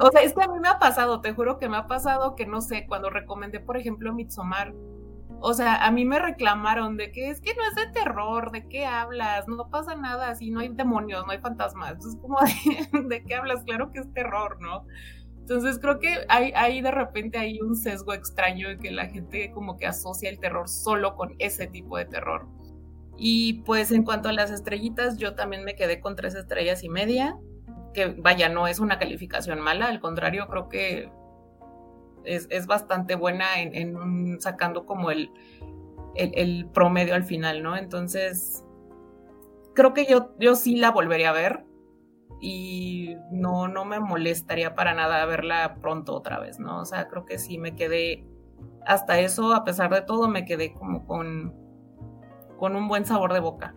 [0.00, 2.34] o sea, es que a mí me ha pasado, te juro que me ha pasado
[2.36, 4.74] que no sé, cuando recomendé, por ejemplo, Midsommar,
[5.40, 8.66] o sea, a mí me reclamaron de que es que no es de terror, ¿de
[8.68, 9.46] qué hablas?
[9.46, 12.04] No pasa nada, así no hay demonios, no hay fantasmas.
[12.04, 13.62] Es como de, ¿de qué hablas?
[13.64, 14.86] Claro que es terror, ¿no?
[15.38, 19.52] Entonces creo que hay, hay de repente hay un sesgo extraño en que la gente
[19.52, 22.48] como que asocia el terror solo con ese tipo de terror.
[23.16, 26.88] Y pues en cuanto a las estrellitas, yo también me quedé con tres estrellas y
[26.88, 27.36] media,
[27.96, 31.10] que vaya, no es una calificación mala, al contrario, creo que
[32.24, 35.30] es, bastante buena en, sacando como el,
[36.14, 37.76] el, promedio al final, ¿no?
[37.76, 38.64] Entonces,
[39.74, 41.64] creo que yo, yo sí la volvería a ver
[42.38, 46.80] y no, no me molestaría para nada verla pronto otra vez, ¿no?
[46.80, 48.26] O sea, creo que sí me quedé,
[48.84, 51.54] hasta eso, a pesar de todo, me quedé como con,
[52.58, 53.74] con un buen sabor de boca.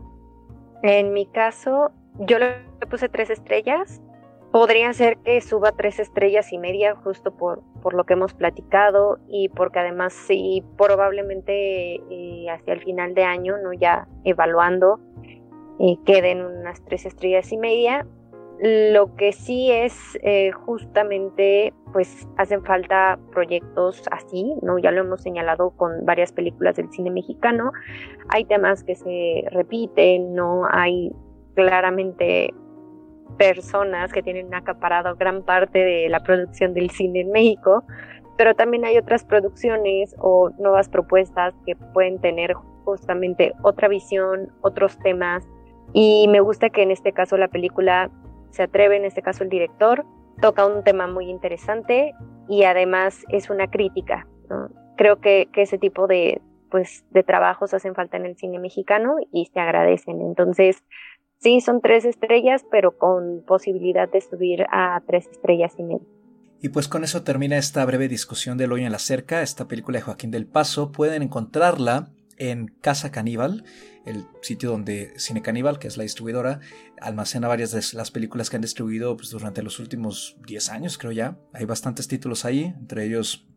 [0.84, 4.02] En mi caso, yo le puse tres estrellas
[4.52, 9.20] podría ser que suba tres estrellas y media justo por, por lo que hemos platicado
[9.28, 15.00] y porque además sí probablemente eh, hacia el final de año, no ya evaluando,
[15.80, 18.06] eh, queden unas tres estrellas y media.
[18.62, 24.80] Lo que sí es eh, justamente, pues hacen falta proyectos así, ¿no?
[24.80, 27.72] Ya lo hemos señalado con varias películas del cine mexicano.
[28.28, 30.64] Hay temas que se repiten, ¿no?
[30.70, 31.14] Hay
[31.56, 32.54] claramente
[33.38, 37.84] personas que tienen acaparado gran parte de la producción del cine en México,
[38.38, 42.54] pero también hay otras producciones o nuevas propuestas que pueden tener
[42.86, 45.48] justamente otra visión, otros temas,
[45.94, 48.12] y me gusta que en este caso la película
[48.52, 50.06] se atreve, en este caso el director,
[50.42, 52.14] toca un tema muy interesante
[52.48, 54.28] y además es una crítica.
[54.98, 59.16] Creo que, que, ese tipo de, pues, de trabajos hacen falta en el cine mexicano
[59.32, 60.22] y se agradecen.
[60.22, 60.84] Entonces,
[61.42, 66.08] Sí, son tres estrellas, pero con posibilidad de subir a tres estrellas y media.
[66.62, 70.00] Y pues con eso termina esta breve discusión del hoyo en la cerca, esta película
[70.00, 70.92] de Joaquín del Paso.
[70.92, 73.64] Pueden encontrarla en Casa Caníbal,
[74.06, 76.60] el sitio donde Cine Caníbal, que es la distribuidora,
[77.00, 81.14] almacena varias de las películas que han distribuido pues, durante los últimos 10 años, creo
[81.14, 81.38] ya.
[81.54, 83.48] Hay bastantes títulos ahí, entre ellos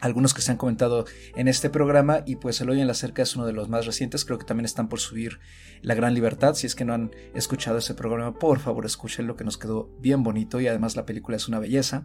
[0.00, 3.22] algunos que se han comentado en este programa y pues El hoyo en la cerca
[3.22, 5.40] es uno de los más recientes, creo que también están por subir
[5.82, 9.44] La Gran Libertad, si es que no han escuchado ese programa, por favor escuchen que
[9.44, 12.04] nos quedó bien bonito y además la película es una belleza.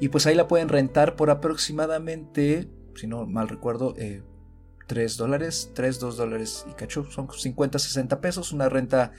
[0.00, 5.70] Y pues ahí la pueden rentar por aproximadamente, si no mal recuerdo, 3 eh, dólares,
[5.74, 9.12] 3, 2 dólares y cacho, son 50, 60 pesos, una renta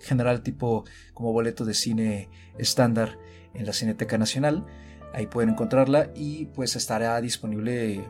[0.00, 3.18] general tipo como boleto de cine estándar
[3.54, 4.64] en la Cineteca Nacional.
[5.12, 8.04] Ahí pueden encontrarla y pues estará disponible,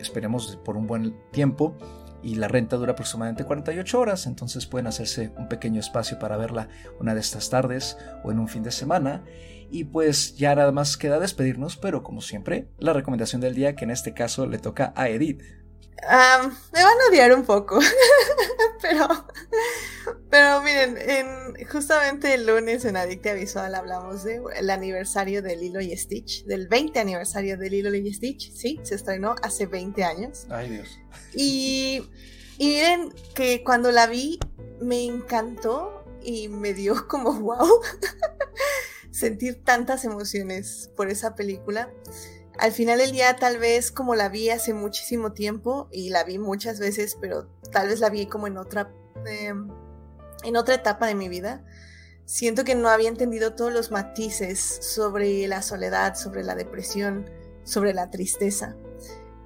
[0.00, 1.76] esperemos, por un buen tiempo.
[2.20, 6.68] Y la renta dura aproximadamente 48 horas, entonces pueden hacerse un pequeño espacio para verla
[6.98, 9.24] una de estas tardes o en un fin de semana.
[9.70, 13.84] Y pues ya nada más queda despedirnos, pero como siempre, la recomendación del día que
[13.84, 15.42] en este caso le toca a Edith
[16.02, 17.78] me van a odiar un poco,
[18.82, 19.08] pero,
[20.30, 25.96] pero miren, en, justamente el lunes en Adictia Visual hablamos del aniversario de Lilo y
[25.96, 30.46] Stitch, del 20 aniversario de Lilo y Stitch, sí, se estrenó hace 20 años.
[30.50, 30.98] Ay Dios.
[31.34, 32.08] Y,
[32.58, 34.38] y miren que cuando la vi
[34.80, 37.80] me encantó y me dio como wow
[39.10, 41.92] sentir tantas emociones por esa película
[42.58, 46.38] al final del día tal vez como la vi hace muchísimo tiempo y la vi
[46.38, 48.92] muchas veces, pero tal vez la vi como en otra,
[49.26, 49.68] em,
[50.42, 51.64] en otra etapa de mi vida,
[52.24, 57.30] siento que no había entendido todos los matices sobre la soledad, sobre la depresión,
[57.62, 58.76] sobre la tristeza.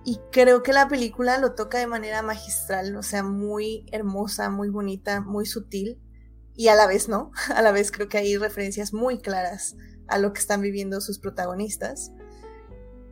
[0.04, 4.70] Y creo que la película lo toca de manera magistral, o sea, muy hermosa, muy
[4.70, 6.00] bonita, muy sutil.
[6.54, 9.76] Y a la vez no, a la vez creo que hay referencias muy claras
[10.08, 12.10] a lo que están viviendo sus protagonistas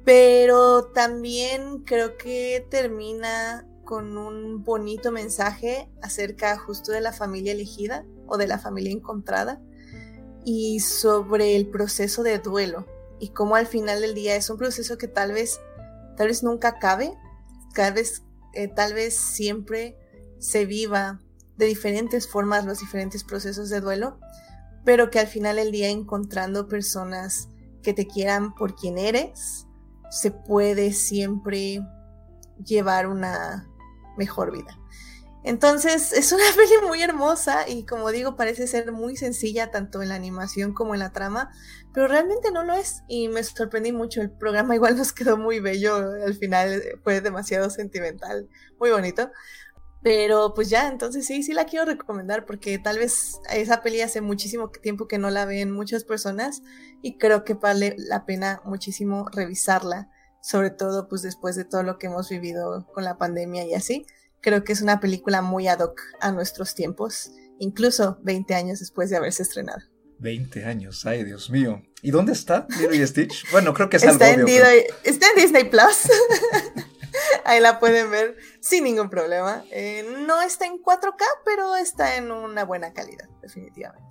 [0.04, 8.06] pero también creo que termina con un bonito mensaje acerca justo de la familia elegida
[8.26, 9.60] o de la familia encontrada
[10.44, 12.86] y sobre el proceso de duelo
[13.18, 15.60] y cómo al final del día es un proceso que tal vez
[16.16, 17.12] tal vez nunca acabe,
[17.74, 18.22] tal vez
[18.54, 19.96] eh, tal vez siempre
[20.38, 21.20] se viva
[21.56, 24.18] de diferentes formas los diferentes procesos de duelo,
[24.84, 27.50] pero que al final del día encontrando personas
[27.82, 29.66] que te quieran por quien eres,
[30.10, 31.80] se puede siempre
[32.64, 33.66] llevar una
[34.16, 34.76] mejor vida.
[35.42, 40.10] Entonces es una peli muy hermosa y como digo parece ser muy sencilla tanto en
[40.10, 41.50] la animación como en la trama,
[41.94, 44.20] pero realmente no lo es y me sorprendí mucho.
[44.20, 48.48] El programa igual nos quedó muy bello, al final fue demasiado sentimental,
[48.78, 49.30] muy bonito.
[50.02, 54.22] Pero pues ya, entonces sí, sí la quiero recomendar porque tal vez esa peli hace
[54.22, 56.62] muchísimo tiempo que no la ven muchas personas
[57.02, 61.98] y creo que vale la pena muchísimo revisarla, sobre todo pues después de todo lo
[61.98, 64.06] que hemos vivido con la pandemia y así.
[64.40, 69.10] Creo que es una película muy ad hoc a nuestros tiempos, incluso 20 años después
[69.10, 69.82] de haberse estrenado.
[70.18, 71.82] 20 años, ay Dios mío.
[72.00, 73.50] ¿Y dónde está Lilo y Stitch?
[73.52, 76.08] Bueno, creo que es está algo en Está en Disney Plus.
[77.50, 79.64] Ahí la pueden ver sin ningún problema.
[79.72, 84.08] Eh, no está en 4K, pero está en una buena calidad, definitivamente.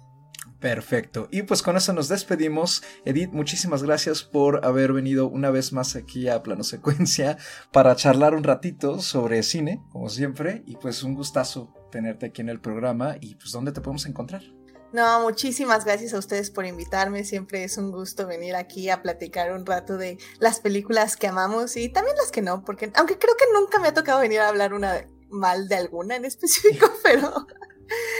[0.59, 1.29] Perfecto.
[1.31, 2.83] Y pues con eso nos despedimos.
[3.05, 7.37] Edith, muchísimas gracias por haber venido una vez más aquí a Plano Secuencia
[7.71, 10.63] para charlar un ratito sobre cine, como siempre.
[10.65, 13.15] Y pues un gustazo tenerte aquí en el programa.
[13.21, 14.43] Y pues, ¿dónde te podemos encontrar?
[14.91, 17.23] No, muchísimas gracias a ustedes por invitarme.
[17.23, 21.77] Siempre es un gusto venir aquí a platicar un rato de las películas que amamos
[21.77, 24.49] y también las que no, porque aunque creo que nunca me ha tocado venir a
[24.49, 27.45] hablar una mal de alguna en específico, pero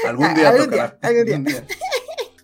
[0.06, 1.66] algún día, algún, día, algún día.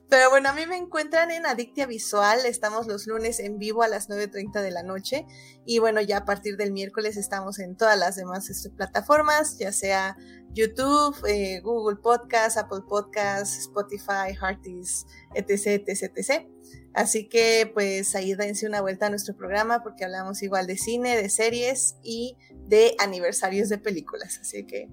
[0.10, 2.45] Pero bueno, a mí me encuentran en Adictia Visual.
[2.45, 5.26] Estamos los lunes en vivo a las 9.30 de la noche.
[5.66, 9.72] Y bueno, ya a partir del miércoles estamos en todas las demás este, plataformas, ya
[9.72, 10.16] sea
[10.51, 16.47] YouTube, eh, Google Podcast, Apple Podcast, Spotify, Hearties, etc, etc, etc.
[16.93, 21.18] Así que pues ahí dense una vuelta a nuestro programa porque hablamos igual de cine,
[21.18, 22.38] de series y
[22.68, 24.38] de aniversarios de películas.
[24.39, 24.88] Así que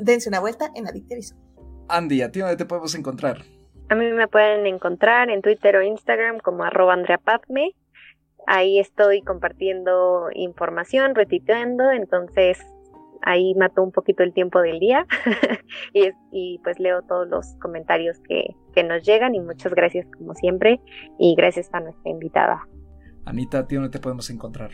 [0.00, 1.40] dense una vuelta en Adictia Visual.
[1.88, 3.44] Andy, ¿a ti dónde te podemos encontrar?
[3.88, 7.20] A mí me pueden encontrar en Twitter o Instagram como arroba Andrea
[8.48, 12.58] Ahí estoy compartiendo información, retuiteando, entonces
[13.22, 15.06] ahí mato un poquito el tiempo del día
[15.92, 20.34] y, y, pues leo todos los comentarios que, que, nos llegan y muchas gracias como
[20.34, 20.80] siempre
[21.18, 22.66] y gracias a nuestra invitada.
[23.24, 24.70] Anita, ¿a ti dónde te podemos encontrar?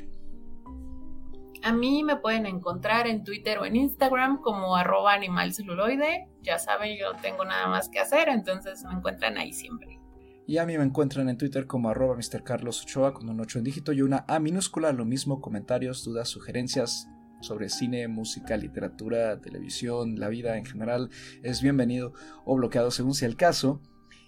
[1.64, 6.28] A mí me pueden encontrar en Twitter o en Instagram como arroba animalceluloide.
[6.42, 10.00] Ya saben, yo no tengo nada más que hacer, entonces me encuentran ahí siempre.
[10.46, 12.42] Y a mí me encuentran en Twitter como arroba Mr.
[12.42, 16.28] Carlos Ochoa con un 8 en dígito y una A minúscula, lo mismo, comentarios, dudas,
[16.28, 17.08] sugerencias
[17.40, 21.10] sobre cine, música, literatura, televisión, la vida en general,
[21.42, 22.12] es bienvenido
[22.44, 23.80] o bloqueado según sea el caso.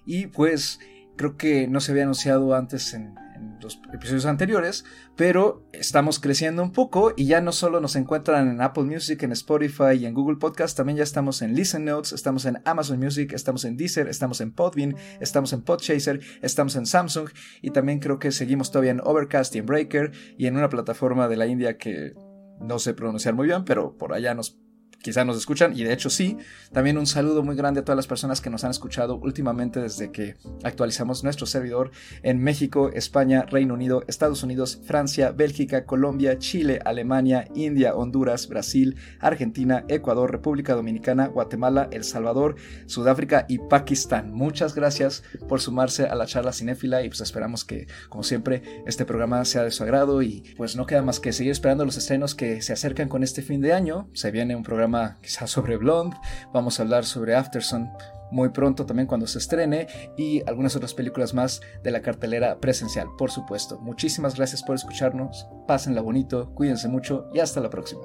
[0.06, 0.78] Y pues
[1.16, 3.14] creo que no se había anunciado antes en
[3.60, 4.84] los episodios anteriores,
[5.16, 9.32] pero estamos creciendo un poco y ya no solo nos encuentran en Apple Music, en
[9.32, 13.32] Spotify y en Google Podcast, también ya estamos en Listen Notes, estamos en Amazon Music,
[13.32, 17.30] estamos en Deezer, estamos en Podbean, estamos en Podchaser, estamos en Samsung
[17.62, 21.28] y también creo que seguimos todavía en Overcast y en Breaker y en una plataforma
[21.28, 22.14] de la India que
[22.60, 24.58] no sé pronunciar muy bien, pero por allá nos
[25.04, 26.38] quizá nos escuchan, y de hecho sí.
[26.72, 30.10] También un saludo muy grande a todas las personas que nos han escuchado últimamente desde
[30.10, 31.90] que actualizamos nuestro servidor
[32.22, 38.96] en México, España, Reino Unido, Estados Unidos, Francia, Bélgica, Colombia, Chile, Alemania, India, Honduras, Brasil,
[39.20, 44.32] Argentina, Ecuador, República Dominicana, Guatemala, El Salvador, Sudáfrica y Pakistán.
[44.32, 49.04] Muchas gracias por sumarse a la charla cinéfila y pues esperamos que, como siempre, este
[49.04, 52.34] programa sea de su agrado y pues no queda más que seguir esperando los estrenos
[52.34, 54.08] que se acercan con este fin de año.
[54.14, 54.62] Se viene un
[54.94, 56.16] programa quizás sobre Blonde,
[56.52, 57.90] vamos a hablar sobre Afterson
[58.30, 59.86] muy pronto también cuando se estrene
[60.16, 63.78] y algunas otras películas más de la cartelera presencial, por supuesto.
[63.80, 68.02] Muchísimas gracias por escucharnos, pásenla bonito, cuídense mucho y hasta la próxima.